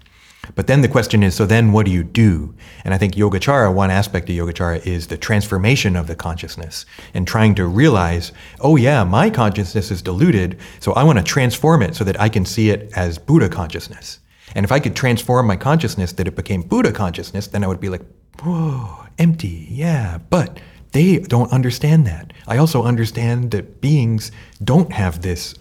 But 0.54 0.66
then 0.66 0.80
the 0.80 0.88
question 0.88 1.22
is, 1.22 1.34
so 1.34 1.46
then 1.46 1.72
what 1.72 1.86
do 1.86 1.92
you 1.92 2.02
do? 2.02 2.54
And 2.84 2.94
I 2.94 2.98
think 2.98 3.14
Yogacara, 3.14 3.72
one 3.72 3.90
aspect 3.90 4.28
of 4.28 4.36
Yogacara 4.36 4.86
is 4.86 5.06
the 5.06 5.18
transformation 5.18 5.96
of 5.96 6.06
the 6.06 6.14
consciousness 6.14 6.86
and 7.14 7.26
trying 7.26 7.54
to 7.56 7.66
realize, 7.66 8.32
oh 8.60 8.76
yeah, 8.76 9.04
my 9.04 9.30
consciousness 9.30 9.90
is 9.90 10.02
diluted, 10.02 10.58
so 10.80 10.92
I 10.92 11.04
want 11.04 11.18
to 11.18 11.24
transform 11.24 11.82
it 11.82 11.94
so 11.94 12.04
that 12.04 12.20
I 12.20 12.28
can 12.28 12.44
see 12.44 12.70
it 12.70 12.90
as 12.94 13.18
Buddha 13.18 13.48
consciousness. 13.48 14.20
And 14.54 14.64
if 14.64 14.72
I 14.72 14.80
could 14.80 14.96
transform 14.96 15.46
my 15.46 15.56
consciousness 15.56 16.12
that 16.12 16.26
it 16.26 16.36
became 16.36 16.62
Buddha 16.62 16.92
consciousness, 16.92 17.48
then 17.48 17.62
I 17.62 17.66
would 17.66 17.80
be 17.80 17.88
like, 17.90 18.02
whoa, 18.42 19.06
empty, 19.18 19.68
yeah. 19.70 20.18
But 20.30 20.60
they 20.92 21.18
don't 21.18 21.52
understand 21.52 22.06
that. 22.06 22.32
I 22.46 22.56
also 22.56 22.84
understand 22.84 23.50
that 23.50 23.80
beings 23.80 24.32
don't 24.64 24.92
have 24.92 25.20
this 25.20 25.54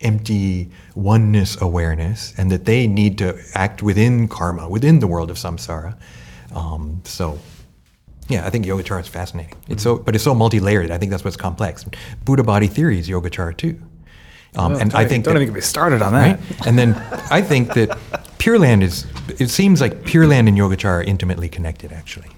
empty 0.00 0.70
oneness 0.94 1.60
awareness 1.60 2.34
and 2.36 2.50
that 2.50 2.64
they 2.64 2.86
need 2.86 3.18
to 3.18 3.38
act 3.54 3.82
within 3.82 4.28
karma, 4.28 4.68
within 4.68 4.98
the 5.00 5.06
world 5.06 5.30
of 5.30 5.36
samsara. 5.36 5.96
Um, 6.54 7.00
so, 7.04 7.38
yeah, 8.28 8.46
I 8.46 8.50
think 8.50 8.64
Yogacara 8.66 9.00
is 9.00 9.08
fascinating. 9.08 9.54
It's 9.68 9.82
so, 9.82 9.96
but 9.96 10.14
it's 10.14 10.24
so 10.24 10.34
multi-layered. 10.34 10.90
I 10.90 10.98
think 10.98 11.10
that's 11.10 11.24
what's 11.24 11.36
complex. 11.36 11.84
Buddha 12.24 12.42
body 12.42 12.66
theory 12.68 12.98
is 12.98 13.08
Yogacara 13.08 13.56
too. 13.56 13.80
Um, 14.56 14.74
and 14.76 14.94
I 14.94 15.04
think 15.04 15.24
don't 15.24 15.34
that- 15.34 15.40
even 15.42 15.52
get 15.52 15.56
me 15.56 15.60
started 15.62 16.00
on 16.00 16.12
that. 16.12 16.38
right? 16.38 16.66
And 16.66 16.78
then 16.78 16.94
I 17.30 17.42
think 17.42 17.74
that 17.74 17.98
Pure 18.38 18.60
Land 18.60 18.82
is. 18.84 19.06
It 19.40 19.48
seems 19.50 19.80
like 19.80 20.04
Pure 20.04 20.28
Land 20.28 20.48
and 20.48 20.56
Yogacara 20.56 20.84
are 21.00 21.02
intimately 21.02 21.48
connected, 21.48 21.92
actually. 21.92 22.28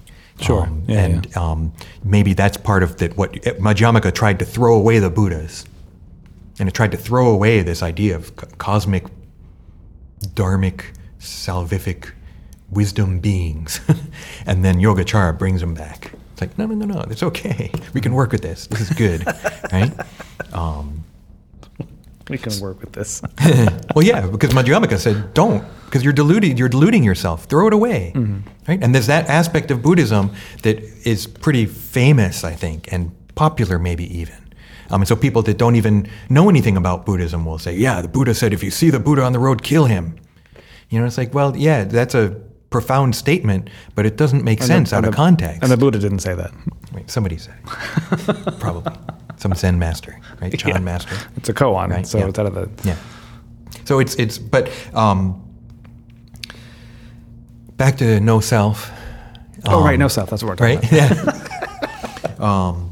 Sure. 0.41 0.63
Um, 0.63 0.83
Yeah, 0.87 0.99
and 1.05 1.37
Um, 1.37 1.73
maybe 2.03 2.33
that's 2.33 2.57
part 2.57 2.81
of 2.83 2.97
that. 2.97 3.17
What 3.17 3.33
Madhyamaka 3.59 4.13
tried 4.13 4.39
to 4.39 4.45
throw 4.45 4.73
away 4.75 4.99
the 4.99 5.09
Buddhas, 5.11 5.65
and 6.59 6.67
it 6.69 6.73
tried 6.73 6.91
to 6.91 6.97
throw 6.97 7.29
away 7.29 7.61
this 7.61 7.81
idea 7.83 8.15
of 8.15 8.35
co- 8.35 8.47
cosmic, 8.57 9.05
dharmic, 10.33 10.85
salvific 11.19 12.11
wisdom 12.69 13.19
beings, 13.19 13.79
and 14.45 14.63
then 14.65 14.77
Yogacara 14.77 15.37
brings 15.37 15.61
them 15.61 15.73
back. 15.73 16.11
It's 16.33 16.41
like 16.41 16.57
no, 16.57 16.65
no, 16.67 16.75
no, 16.75 16.85
no. 16.85 17.01
It's 17.09 17.23
okay. 17.23 17.71
We 17.93 18.01
can 18.01 18.13
work 18.13 18.31
with 18.31 18.41
this. 18.41 18.67
This 18.67 18.81
is 18.81 18.89
good, 18.91 19.25
right? 19.73 19.91
Um, 20.53 21.03
We 22.29 22.37
can 22.37 22.59
work 22.59 22.81
with 22.81 22.91
this. 22.91 23.21
well, 23.95 24.03
yeah, 24.05 24.27
because 24.27 24.51
Madhyamaka 24.51 24.99
said, 24.99 25.33
"Don't," 25.33 25.63
because 25.85 26.03
you're 26.03 26.13
deluding. 26.13 26.57
You're 26.57 26.69
deluding 26.69 27.03
yourself. 27.03 27.45
Throw 27.45 27.67
it 27.67 27.73
away, 27.73 28.11
right? 28.67 28.79
And 28.83 28.93
there's 28.93 29.07
that 29.07 29.27
aspect 29.29 29.71
of 29.71 29.81
Buddhism 29.81 30.31
that 30.63 30.77
is 31.07 31.25
pretty 31.25 31.65
famous, 31.65 32.43
I 32.43 32.53
think, 32.53 32.91
and 32.91 33.11
popular, 33.35 33.79
maybe 33.79 34.05
even. 34.19 34.35
Um, 34.89 35.01
and 35.01 35.07
so 35.07 35.15
people 35.15 35.41
that 35.43 35.57
don't 35.57 35.75
even 35.75 36.07
know 36.29 36.49
anything 36.49 36.77
about 36.77 37.05
Buddhism 37.05 37.45
will 37.45 37.59
say, 37.59 37.75
"Yeah, 37.75 38.01
the 38.01 38.07
Buddha 38.07 38.33
said 38.33 38.53
if 38.53 38.63
you 38.63 38.71
see 38.71 38.89
the 38.89 38.99
Buddha 38.99 39.23
on 39.23 39.33
the 39.33 39.39
road, 39.39 39.61
kill 39.63 39.85
him." 39.85 40.15
You 40.89 40.99
know, 40.99 41.05
it's 41.05 41.17
like, 41.17 41.33
well, 41.33 41.55
yeah, 41.57 41.83
that's 41.83 42.15
a 42.15 42.29
profound 42.69 43.15
statement, 43.15 43.69
but 43.95 44.05
it 44.05 44.15
doesn't 44.17 44.43
make 44.43 44.63
sense 44.63 44.93
out 44.93 44.97
and 44.99 45.07
of 45.07 45.11
the- 45.11 45.15
context. 45.17 45.61
And 45.63 45.71
the 45.71 45.77
Buddha 45.77 45.99
didn't 45.99 46.19
say 46.19 46.33
that. 46.35 46.51
Wait, 46.93 47.09
somebody 47.11 47.37
said, 47.37 47.55
it. 48.11 48.59
probably 48.59 48.93
some 49.37 49.53
Zen 49.53 49.77
master, 49.79 50.17
right? 50.41 50.57
Chan 50.57 50.69
Yeah. 50.71 50.79
master. 50.79 51.15
It's 51.35 51.49
a 51.49 51.53
koan, 51.53 51.89
Right, 51.89 52.07
so 52.07 52.17
yeah. 52.19 52.27
it's 52.27 52.39
out 52.39 52.45
of 52.45 52.53
the. 52.55 52.69
Yeah. 52.87 52.95
So 53.85 53.99
it's 53.99 54.15
it's 54.15 54.37
but 54.37 54.69
um, 54.93 55.43
back 57.77 57.97
to 57.97 58.19
no 58.19 58.39
self. 58.39 58.89
Oh, 59.65 59.83
right, 59.83 59.93
Um, 59.95 59.99
no 59.99 60.07
self. 60.07 60.29
That's 60.29 60.43
what 60.43 60.59
we're 60.59 60.77
talking 60.79 60.89
Right. 60.99 61.21
about. 61.23 61.35
Yeah. 62.39 62.67
um, 62.69 62.86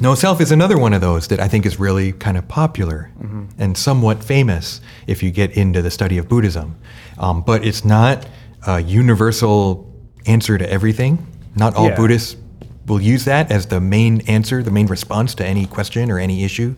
no 0.00 0.14
self 0.14 0.40
is 0.40 0.50
another 0.52 0.78
one 0.78 0.92
of 0.92 1.00
those 1.00 1.28
that 1.28 1.40
I 1.40 1.48
think 1.48 1.66
is 1.66 1.78
really 1.78 2.12
kind 2.12 2.36
of 2.36 2.46
popular 2.48 3.10
Mm-hmm. 3.20 3.44
and 3.62 3.76
somewhat 3.76 4.24
famous 4.24 4.80
if 5.06 5.22
you 5.22 5.30
get 5.30 5.50
into 5.56 5.82
the 5.82 5.90
study 5.90 6.16
of 6.18 6.28
Buddhism. 6.28 6.76
Um, 7.18 7.42
but 7.42 7.64
it's 7.64 7.84
not 7.84 8.26
a 8.66 8.80
universal 8.80 9.86
answer 10.26 10.56
to 10.58 10.70
everything. 10.72 11.26
Not 11.56 11.74
all 11.74 11.88
Yeah. 11.88 11.96
Buddhists 11.96 12.36
will 12.86 13.00
use 13.00 13.24
that 13.26 13.50
as 13.52 13.66
the 13.66 13.80
main 13.80 14.22
answer, 14.22 14.62
the 14.62 14.70
main 14.70 14.86
response 14.86 15.34
to 15.36 15.44
any 15.46 15.66
question 15.66 16.10
or 16.10 16.18
any 16.18 16.44
issue. 16.44 16.74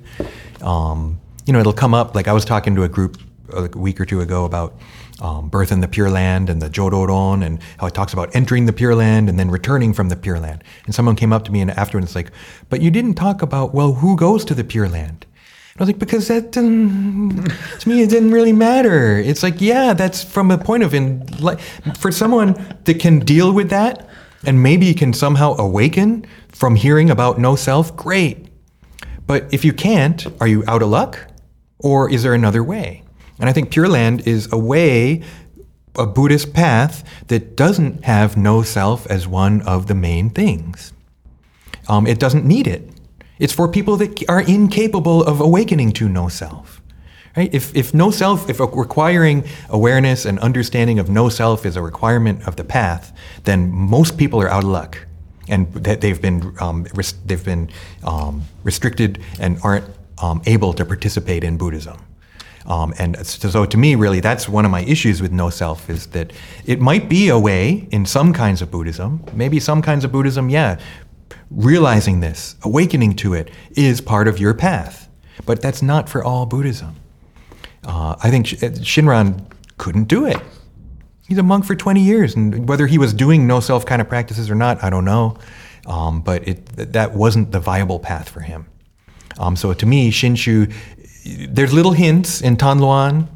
Um, 0.60 1.20
you 1.46 1.52
know, 1.52 1.60
it'll 1.60 1.72
come 1.72 1.94
up 1.94 2.14
like 2.14 2.28
I 2.28 2.32
was 2.32 2.44
talking 2.44 2.74
to 2.76 2.82
a 2.82 2.88
group 2.88 3.18
a 3.52 3.68
week 3.76 4.00
or 4.00 4.04
two 4.04 4.20
ago 4.20 4.44
about 4.44 4.74
um, 5.20 5.48
birth 5.48 5.70
in 5.70 5.80
the 5.80 5.88
Pure 5.88 6.10
Land 6.10 6.50
and 6.50 6.60
the 6.60 6.68
Jodoron 6.68 7.44
and 7.44 7.60
how 7.78 7.86
it 7.86 7.94
talks 7.94 8.12
about 8.12 8.34
entering 8.34 8.66
the 8.66 8.72
Pure 8.72 8.96
Land 8.96 9.28
and 9.28 9.38
then 9.38 9.50
returning 9.50 9.92
from 9.92 10.08
the 10.08 10.16
Pure 10.16 10.40
Land. 10.40 10.64
And 10.84 10.94
someone 10.94 11.16
came 11.16 11.32
up 11.32 11.44
to 11.44 11.52
me 11.52 11.60
and 11.60 11.70
afterwards 11.70 12.06
it's 12.06 12.14
like, 12.14 12.32
but 12.68 12.80
you 12.80 12.90
didn't 12.90 13.14
talk 13.14 13.42
about, 13.42 13.74
well, 13.74 13.94
who 13.94 14.16
goes 14.16 14.44
to 14.46 14.54
the 14.54 14.64
Pure 14.64 14.88
Land? 14.88 15.26
And 15.72 15.80
I 15.80 15.84
was 15.84 15.88
like, 15.88 15.98
because 15.98 16.28
that 16.28 16.52
to 16.52 16.60
me, 16.62 18.02
it 18.02 18.10
didn't 18.10 18.32
really 18.32 18.52
matter. 18.52 19.18
It's 19.18 19.42
like, 19.42 19.60
yeah, 19.60 19.94
that's 19.94 20.22
from 20.22 20.50
a 20.50 20.58
point 20.58 20.82
of 20.82 20.92
in, 20.92 21.26
for 21.98 22.12
someone 22.12 22.54
that 22.84 22.98
can 22.98 23.20
deal 23.20 23.52
with 23.52 23.70
that 23.70 24.08
and 24.44 24.62
maybe 24.62 24.92
can 24.92 25.12
somehow 25.12 25.54
awaken 25.56 26.26
from 26.48 26.74
hearing 26.74 27.10
about 27.10 27.38
no 27.38 27.56
self, 27.56 27.96
great. 27.96 28.48
But 29.26 29.52
if 29.54 29.64
you 29.64 29.72
can't, 29.72 30.26
are 30.40 30.48
you 30.48 30.64
out 30.66 30.82
of 30.82 30.88
luck? 30.88 31.28
Or 31.78 32.10
is 32.10 32.22
there 32.22 32.34
another 32.34 32.62
way? 32.62 33.02
And 33.42 33.48
I 33.48 33.52
think 33.52 33.72
Pure 33.72 33.88
Land 33.88 34.24
is 34.24 34.48
a 34.52 34.56
way, 34.56 35.20
a 35.96 36.06
Buddhist 36.06 36.54
path 36.54 37.02
that 37.26 37.56
doesn't 37.56 38.04
have 38.04 38.36
no 38.36 38.62
self 38.62 39.04
as 39.08 39.26
one 39.26 39.62
of 39.62 39.88
the 39.88 39.96
main 39.96 40.30
things. 40.30 40.92
Um, 41.88 42.06
it 42.06 42.20
doesn't 42.20 42.44
need 42.44 42.68
it. 42.68 42.88
It's 43.40 43.52
for 43.52 43.66
people 43.66 43.96
that 43.96 44.22
are 44.28 44.42
incapable 44.42 45.24
of 45.24 45.40
awakening 45.40 45.90
to 45.94 46.08
no 46.08 46.28
self. 46.28 46.80
Right? 47.36 47.52
If, 47.52 47.74
if 47.74 47.92
no 47.92 48.12
self, 48.12 48.48
if 48.48 48.60
requiring 48.60 49.44
awareness 49.68 50.24
and 50.24 50.38
understanding 50.38 51.00
of 51.00 51.10
no 51.10 51.28
self 51.28 51.66
is 51.66 51.74
a 51.76 51.82
requirement 51.82 52.46
of 52.46 52.54
the 52.54 52.64
path, 52.64 53.12
then 53.42 53.72
most 53.72 54.16
people 54.16 54.40
are 54.40 54.48
out 54.48 54.62
of 54.62 54.70
luck, 54.70 54.98
and 55.48 55.66
they've 55.74 56.22
been 56.22 56.54
um, 56.60 56.86
they've 57.26 57.44
been 57.44 57.70
um, 58.04 58.42
restricted 58.62 59.20
and 59.40 59.58
aren't 59.64 59.86
um, 60.18 60.42
able 60.46 60.72
to 60.74 60.84
participate 60.84 61.42
in 61.42 61.56
Buddhism. 61.56 61.98
Um, 62.66 62.94
and 62.98 63.26
so, 63.26 63.48
so 63.48 63.64
to 63.64 63.76
me, 63.76 63.94
really, 63.94 64.20
that's 64.20 64.48
one 64.48 64.64
of 64.64 64.70
my 64.70 64.82
issues 64.82 65.20
with 65.20 65.32
no 65.32 65.50
self 65.50 65.90
is 65.90 66.06
that 66.08 66.32
it 66.64 66.80
might 66.80 67.08
be 67.08 67.28
a 67.28 67.38
way 67.38 67.88
in 67.90 68.06
some 68.06 68.32
kinds 68.32 68.62
of 68.62 68.70
Buddhism, 68.70 69.24
maybe 69.32 69.58
some 69.58 69.82
kinds 69.82 70.04
of 70.04 70.12
Buddhism, 70.12 70.48
yeah, 70.48 70.78
realizing 71.50 72.20
this, 72.20 72.56
awakening 72.62 73.16
to 73.16 73.34
it 73.34 73.50
is 73.72 74.00
part 74.00 74.28
of 74.28 74.38
your 74.38 74.54
path. 74.54 75.08
But 75.44 75.60
that's 75.60 75.82
not 75.82 76.08
for 76.08 76.22
all 76.22 76.46
Buddhism. 76.46 76.96
Uh, 77.84 78.14
I 78.22 78.30
think 78.30 78.46
Shinran 78.46 79.44
couldn't 79.78 80.04
do 80.04 80.26
it. 80.26 80.36
He's 81.26 81.38
a 81.38 81.42
monk 81.42 81.64
for 81.64 81.74
20 81.74 82.00
years, 82.00 82.36
and 82.36 82.68
whether 82.68 82.86
he 82.86 82.98
was 82.98 83.12
doing 83.12 83.46
no 83.46 83.60
self 83.60 83.86
kind 83.86 84.00
of 84.00 84.08
practices 84.08 84.50
or 84.50 84.54
not, 84.54 84.82
I 84.84 84.90
don't 84.90 85.04
know. 85.04 85.36
Um, 85.86 86.20
but 86.20 86.46
it, 86.46 86.66
that 86.76 87.14
wasn't 87.14 87.50
the 87.50 87.58
viable 87.58 87.98
path 87.98 88.28
for 88.28 88.40
him. 88.40 88.66
Um, 89.38 89.56
so 89.56 89.72
to 89.72 89.86
me, 89.86 90.12
Shinshu, 90.12 90.72
there's 91.24 91.72
little 91.72 91.92
hints 91.92 92.40
in 92.40 92.56
Tanluan. 92.56 93.28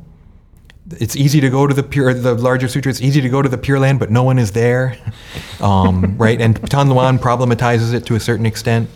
It's 0.99 1.16
easy 1.16 1.40
to 1.40 1.51
go 1.51 1.66
to 1.66 1.75
the 1.75 1.83
pure, 1.83 2.14
the 2.14 2.35
larger 2.35 2.68
sutra. 2.68 2.90
It's 2.90 3.01
easy 3.01 3.20
to 3.20 3.29
go 3.29 3.42
to 3.42 3.49
the 3.49 3.59
Pure 3.59 3.81
Land, 3.81 3.99
but 3.99 4.11
no 4.11 4.22
one 4.22 4.38
is 4.38 4.53
there, 4.53 4.96
um, 5.61 6.16
right? 6.16 6.40
And 6.40 6.61
Tanluan 6.62 7.18
problematizes 7.18 7.92
it 7.92 8.07
to 8.07 8.14
a 8.14 8.20
certain 8.20 8.46
extent 8.46 8.88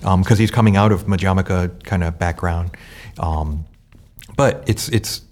because 0.00 0.30
um, 0.30 0.36
he's 0.36 0.50
coming 0.50 0.76
out 0.76 0.92
of 0.92 1.06
Madhyamaka 1.06 1.84
kind 1.84 2.02
of 2.02 2.18
background. 2.18 2.70
Um, 3.18 3.64
but 4.36 4.64
it's 4.66 4.88
it's 4.88 5.22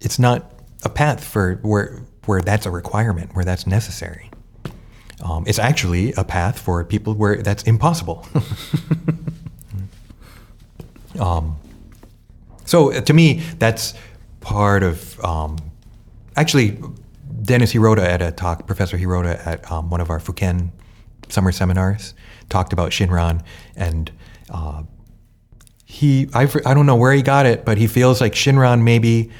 it's 0.00 0.18
not 0.18 0.52
a 0.84 0.88
path 0.88 1.22
for 1.24 1.56
where 1.62 2.02
where 2.26 2.40
that's 2.40 2.66
a 2.66 2.70
requirement, 2.70 3.34
where 3.34 3.44
that's 3.44 3.66
necessary. 3.66 4.30
Um, 5.22 5.44
it's 5.46 5.58
actually 5.58 6.12
a 6.14 6.24
path 6.24 6.58
for 6.58 6.82
people 6.84 7.14
where 7.14 7.42
that's 7.42 7.62
impossible. 7.64 8.26
um, 11.20 11.56
so 12.64 12.92
uh, 12.92 13.00
to 13.00 13.12
me, 13.12 13.40
that's 13.58 13.94
part 14.40 14.82
of 14.82 15.22
um, 15.24 15.58
actually 16.36 16.78
Dennis 17.42 17.72
Hirota 17.72 18.04
at 18.04 18.22
a 18.22 18.32
talk, 18.32 18.66
Professor 18.66 18.96
Hirota 18.96 19.44
at 19.46 19.70
um, 19.70 19.90
one 19.90 20.00
of 20.00 20.10
our 20.10 20.18
Fuken 20.18 20.70
summer 21.28 21.52
seminars 21.52 22.14
talked 22.48 22.72
about 22.72 22.90
Shinran 22.90 23.44
and 23.76 24.10
uh, 24.50 24.82
he 25.84 26.28
I, 26.34 26.42
I 26.64 26.74
don't 26.74 26.86
know 26.86 26.96
where 26.96 27.12
he 27.12 27.22
got 27.22 27.46
it, 27.46 27.64
but 27.64 27.78
he 27.78 27.86
feels 27.86 28.20
like 28.20 28.34
Shinran 28.34 28.82
maybe 28.82 29.30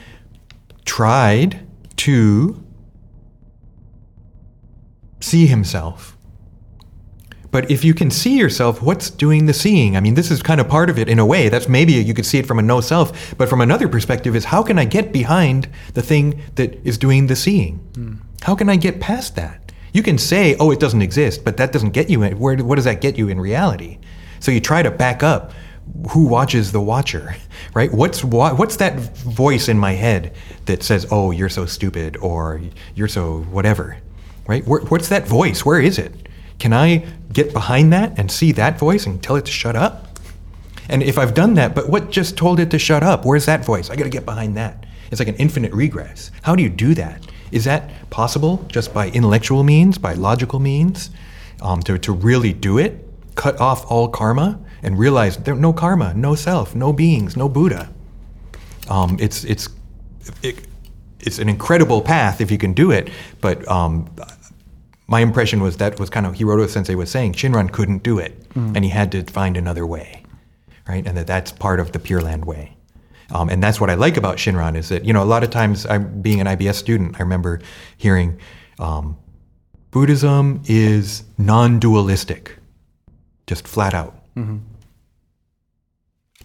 tried 0.85 1.64
to 1.99 2.62
see 5.21 5.47
himself. 5.47 6.16
But 7.51 7.71
if 7.71 7.85
you 7.85 7.95
can 7.95 8.11
see 8.11 8.39
yourself, 8.39 8.81
what's 8.81 9.11
doing 9.11 9.47
the 9.47 9.53
seeing? 9.53 9.97
I 9.97 10.01
mean, 10.01 10.15
this 10.15 10.31
is 10.31 10.43
kind 10.43 10.61
of 10.61 10.69
part 10.69 10.89
of 10.89 10.99
it 10.99 11.09
in 11.09 11.19
a 11.19 11.27
way. 11.27 11.49
That's 11.49 11.69
maybe 11.69 11.93
you 11.93 12.15
could 12.15 12.27
see 12.27 12.39
it 12.39 12.47
from 12.47 12.59
a 12.59 12.63
no 12.63 12.81
self. 12.81 13.37
But 13.37 13.49
from 13.49 13.61
another 13.61 13.89
perspective, 13.89 14.37
is 14.37 14.45
how 14.47 14.63
can 14.63 14.79
I 14.79 14.85
get 14.85 15.13
behind 15.13 15.69
the 15.95 16.03
thing 16.03 16.43
that 16.55 16.75
is 16.87 16.97
doing 16.97 17.27
the 17.27 17.37
seeing? 17.37 17.81
Mm. 17.93 18.19
How 18.43 18.55
can 18.55 18.69
I 18.69 18.77
get 18.77 19.01
past 19.01 19.37
that? 19.37 19.73
You 19.93 20.03
can 20.03 20.19
say, 20.19 20.55
oh, 20.61 20.71
it 20.71 20.79
doesn't 20.79 21.03
exist, 21.03 21.45
but 21.45 21.57
that 21.57 21.73
doesn't 21.73 21.91
get 21.91 22.09
you 22.09 22.23
in. 22.23 22.39
Where, 22.39 22.57
what 22.59 22.77
does 22.77 22.85
that 22.85 23.01
get 23.01 23.19
you 23.19 23.29
in 23.29 23.41
reality? 23.41 23.99
So 24.39 24.53
you 24.53 24.61
try 24.61 24.83
to 24.83 24.91
back 24.91 25.23
up 25.23 25.53
who 26.11 26.27
watches 26.27 26.71
the 26.71 26.81
watcher, 26.81 27.35
right? 27.75 27.93
What's 27.93 28.23
what's 28.23 28.77
that 28.77 28.99
voice 28.99 29.69
in 29.69 29.79
my 29.79 29.93
head 29.93 30.35
that 30.67 30.83
says, 30.83 31.07
"Oh, 31.11 31.33
you're 31.33 31.49
so 31.49 31.67
stupid," 31.67 32.17
or 32.19 32.61
"You're 32.95 33.09
so 33.09 33.41
whatever," 33.51 33.99
right? 34.47 34.65
Where, 34.67 34.81
what's 34.83 35.09
that 35.09 35.27
voice? 35.27 35.65
Where 35.65 35.81
is 35.81 35.99
it? 35.99 36.29
Can 36.61 36.73
I 36.73 37.05
get 37.33 37.53
behind 37.53 37.92
that 37.92 38.16
and 38.16 38.31
see 38.31 38.53
that 38.53 38.79
voice 38.79 39.07
and 39.07 39.20
tell 39.20 39.35
it 39.35 39.46
to 39.46 39.51
shut 39.51 39.75
up? 39.75 40.07
And 40.88 41.03
if 41.03 41.18
I've 41.18 41.35
done 41.35 41.55
that, 41.55 41.75
but 41.75 41.88
what 41.88 42.11
just 42.11 42.37
told 42.37 42.61
it 42.61 42.70
to 42.70 42.79
shut 42.79 43.03
up? 43.03 43.25
Where's 43.25 43.46
that 43.46 43.64
voice? 43.64 43.90
I 43.90 43.96
got 43.96 44.05
to 44.05 44.11
get 44.11 44.25
behind 44.25 44.57
that. 44.57 44.87
It's 45.11 45.18
like 45.18 45.29
an 45.29 45.37
infinite 45.37 45.73
regress. 45.73 46.31
How 46.42 46.55
do 46.55 46.62
you 46.62 46.68
do 46.68 46.94
that? 46.94 47.27
Is 47.51 47.64
that 47.64 47.90
possible 48.11 48.64
just 48.68 48.94
by 48.94 49.09
intellectual 49.09 49.64
means, 49.64 49.99
by 49.99 50.14
logical 50.14 50.61
means, 50.61 51.11
um, 51.61 51.81
to, 51.83 51.99
to 51.99 52.12
really 52.12 52.53
do 52.53 52.79
it? 52.79 53.05
Cut 53.35 53.61
off 53.61 53.90
all 53.90 54.07
karma? 54.07 54.61
and 54.83 54.99
realize 54.99 55.37
there's 55.38 55.59
no 55.59 55.73
karma, 55.73 56.14
no 56.14 56.35
self, 56.35 56.75
no 56.75 56.92
beings, 56.92 57.37
no 57.37 57.49
Buddha. 57.49 57.88
Um, 58.88 59.16
it's 59.20 59.44
it's 59.44 59.68
it, 60.42 60.66
it's 61.20 61.38
an 61.38 61.49
incredible 61.49 62.01
path 62.01 62.40
if 62.40 62.51
you 62.51 62.59
can 62.59 62.73
do 62.73 62.90
it, 62.90 63.11
but 63.40 63.66
um, 63.68 64.11
my 65.11 65.20
impression 65.20 65.61
was 65.61 65.77
that 65.79 65.99
was 65.99 66.09
kind 66.09 66.25
of 66.25 66.37
Hirota 66.37 66.68
Sensei 66.68 66.94
was 66.94 67.11
saying 67.11 67.33
Shinran 67.33 67.73
couldn't 67.73 68.05
do 68.05 68.18
it, 68.18 68.49
mm. 68.51 68.75
and 68.77 68.85
he 68.85 68.90
had 68.90 69.11
to 69.12 69.25
find 69.25 69.57
another 69.57 69.85
way, 69.85 70.23
right? 70.88 71.05
And 71.05 71.16
that 71.16 71.27
that's 71.27 71.51
part 71.51 71.81
of 71.81 71.90
the 71.90 71.99
Pure 71.99 72.23
Land 72.23 72.44
way. 72.44 72.77
Um, 73.33 73.49
and 73.49 73.62
that's 73.62 73.81
what 73.81 73.90
I 73.90 73.94
like 73.94 74.16
about 74.16 74.37
Shinran 74.37 74.77
is 74.77 74.88
that 74.88 75.05
you 75.05 75.12
know 75.12 75.23
a 75.23 75.31
lot 75.35 75.42
of 75.42 75.51
times 75.51 75.85
I'm 75.85 76.23
being 76.23 76.40
an 76.40 76.46
IBS 76.46 76.77
student, 76.77 77.16
I 77.18 77.23
remember 77.25 77.61
hearing 77.96 78.38
um, 78.79 79.16
Buddhism 79.90 80.62
is 80.66 81.25
non-dualistic, 81.38 82.57
just 83.46 83.66
flat 83.66 83.94
out. 83.94 84.14
Mm-hmm 84.37 84.59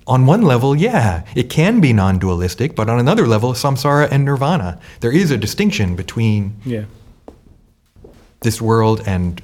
on 0.07 0.27
one 0.27 0.43
level, 0.43 0.75
yeah, 0.75 1.23
it 1.35 1.49
can 1.49 1.79
be 1.79 1.91
non 1.91 2.19
dualistic, 2.19 2.75
but 2.75 2.89
on 2.89 2.99
another 2.99 3.25
level, 3.25 3.53
samsara 3.53 4.07
and 4.11 4.23
nirvana. 4.23 4.79
There 4.99 5.11
is 5.11 5.31
a 5.31 5.37
distinction 5.37 5.95
between 5.95 6.55
yeah. 6.63 6.85
This 8.41 8.61
world 8.61 9.01
and 9.05 9.41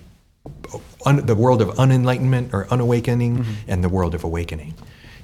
un- 1.05 1.25
the 1.25 1.35
world 1.35 1.61
of 1.61 1.69
unenlightenment 1.69 2.53
or 2.53 2.67
unawakening 2.71 3.39
mm-hmm. 3.39 3.53
and 3.67 3.83
the 3.83 3.89
world 3.89 4.15
of 4.15 4.23
awakening. 4.23 4.73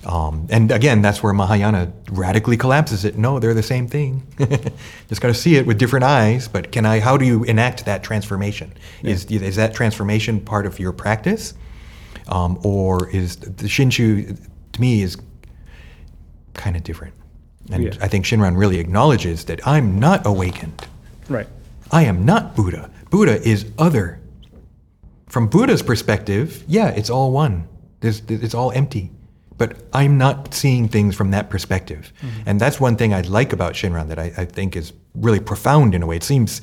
Um, 0.05 0.47
and 0.49 0.71
again, 0.71 1.01
that's 1.01 1.21
where 1.21 1.33
Mahayana 1.33 1.91
radically 2.11 2.55
collapses 2.55 3.03
it. 3.03 3.17
No, 3.17 3.39
they're 3.39 3.53
the 3.53 3.63
same 3.63 3.87
thing. 3.87 4.25
Just 5.09 5.21
got 5.21 5.27
to 5.27 5.33
see 5.33 5.55
it 5.55 5.65
with 5.65 5.77
different 5.77 6.05
eyes. 6.05 6.47
But 6.47 6.71
can 6.71 6.85
I? 6.85 6.99
How 6.99 7.17
do 7.17 7.25
you 7.25 7.43
enact 7.43 7.85
that 7.85 8.03
transformation? 8.03 8.73
Yeah. 9.01 9.11
Is 9.11 9.25
is 9.25 9.55
that 9.57 9.73
transformation 9.73 10.39
part 10.39 10.65
of 10.65 10.79
your 10.79 10.93
practice, 10.93 11.55
um, 12.27 12.59
or 12.63 13.09
is 13.09 13.35
the 13.37 13.67
Shinshu 13.67 14.37
to 14.73 14.81
me 14.81 15.01
is 15.01 15.17
kind 16.53 16.75
of 16.75 16.83
different. 16.83 17.13
And 17.71 17.83
yeah. 17.83 17.93
I 18.01 18.07
think 18.07 18.25
Shinran 18.25 18.57
really 18.57 18.79
acknowledges 18.79 19.45
that 19.45 19.65
I'm 19.67 19.99
not 19.99 20.25
awakened. 20.25 20.87
Right. 21.27 21.47
I 21.91 22.03
am 22.03 22.25
not 22.25 22.55
Buddha. 22.55 22.89
Buddha 23.17 23.41
is 23.41 23.65
other. 23.79 24.19
From 25.25 25.47
Buddha's 25.47 25.81
perspective, 25.81 26.63
yeah, 26.67 26.89
it's 26.89 27.09
all 27.09 27.31
one. 27.31 27.67
There's, 27.99 28.21
it's 28.29 28.53
all 28.53 28.71
empty. 28.73 29.09
But 29.57 29.75
I'm 29.91 30.19
not 30.19 30.53
seeing 30.53 30.87
things 30.87 31.15
from 31.15 31.31
that 31.31 31.49
perspective. 31.49 32.13
Mm-hmm. 32.21 32.41
And 32.45 32.61
that's 32.61 32.79
one 32.79 32.95
thing 32.95 33.15
I 33.15 33.21
like 33.21 33.53
about 33.53 33.73
Shinran 33.73 34.09
that 34.09 34.19
I, 34.19 34.31
I 34.37 34.45
think 34.45 34.75
is 34.75 34.93
really 35.15 35.39
profound 35.39 35.95
in 35.95 36.03
a 36.03 36.05
way. 36.05 36.17
It 36.17 36.23
seems 36.23 36.61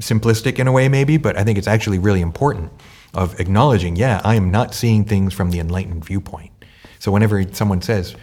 simplistic 0.00 0.58
in 0.58 0.66
a 0.66 0.72
way, 0.72 0.88
maybe, 0.88 1.16
but 1.16 1.38
I 1.38 1.44
think 1.44 1.58
it's 1.58 1.68
actually 1.68 2.00
really 2.00 2.22
important 2.22 2.72
of 3.14 3.38
acknowledging, 3.38 3.94
yeah, 3.94 4.20
I 4.24 4.34
am 4.34 4.50
not 4.50 4.74
seeing 4.74 5.04
things 5.04 5.32
from 5.32 5.52
the 5.52 5.60
enlightened 5.60 6.04
viewpoint. 6.04 6.50
So 6.98 7.12
whenever 7.12 7.40
someone 7.52 7.82
says, 7.82 8.16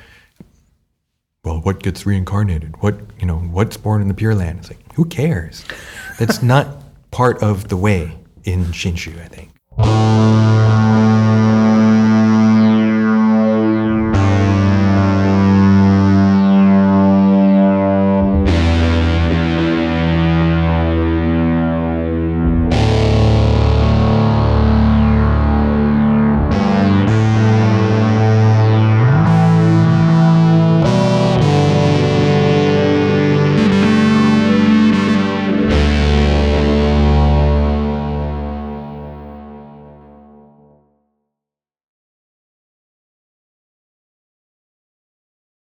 well, 1.45 1.61
what 1.61 1.81
gets 1.81 2.05
reincarnated? 2.05 2.75
What, 2.81 2.99
you 3.17 3.25
know, 3.25 3.37
what's 3.37 3.77
born 3.77 4.01
in 4.01 4.09
the 4.09 4.13
Pure 4.13 4.35
Land? 4.35 4.59
It's 4.59 4.71
like, 4.71 4.93
who 4.95 5.05
cares? 5.05 5.63
That's 6.17 6.43
not 6.53 6.67
part 7.11 7.41
of 7.43 7.67
the 7.69 7.77
way 7.77 8.17
in 8.43 8.65
Shinshu, 8.65 9.19
I 9.21 9.27
think. 9.27 11.08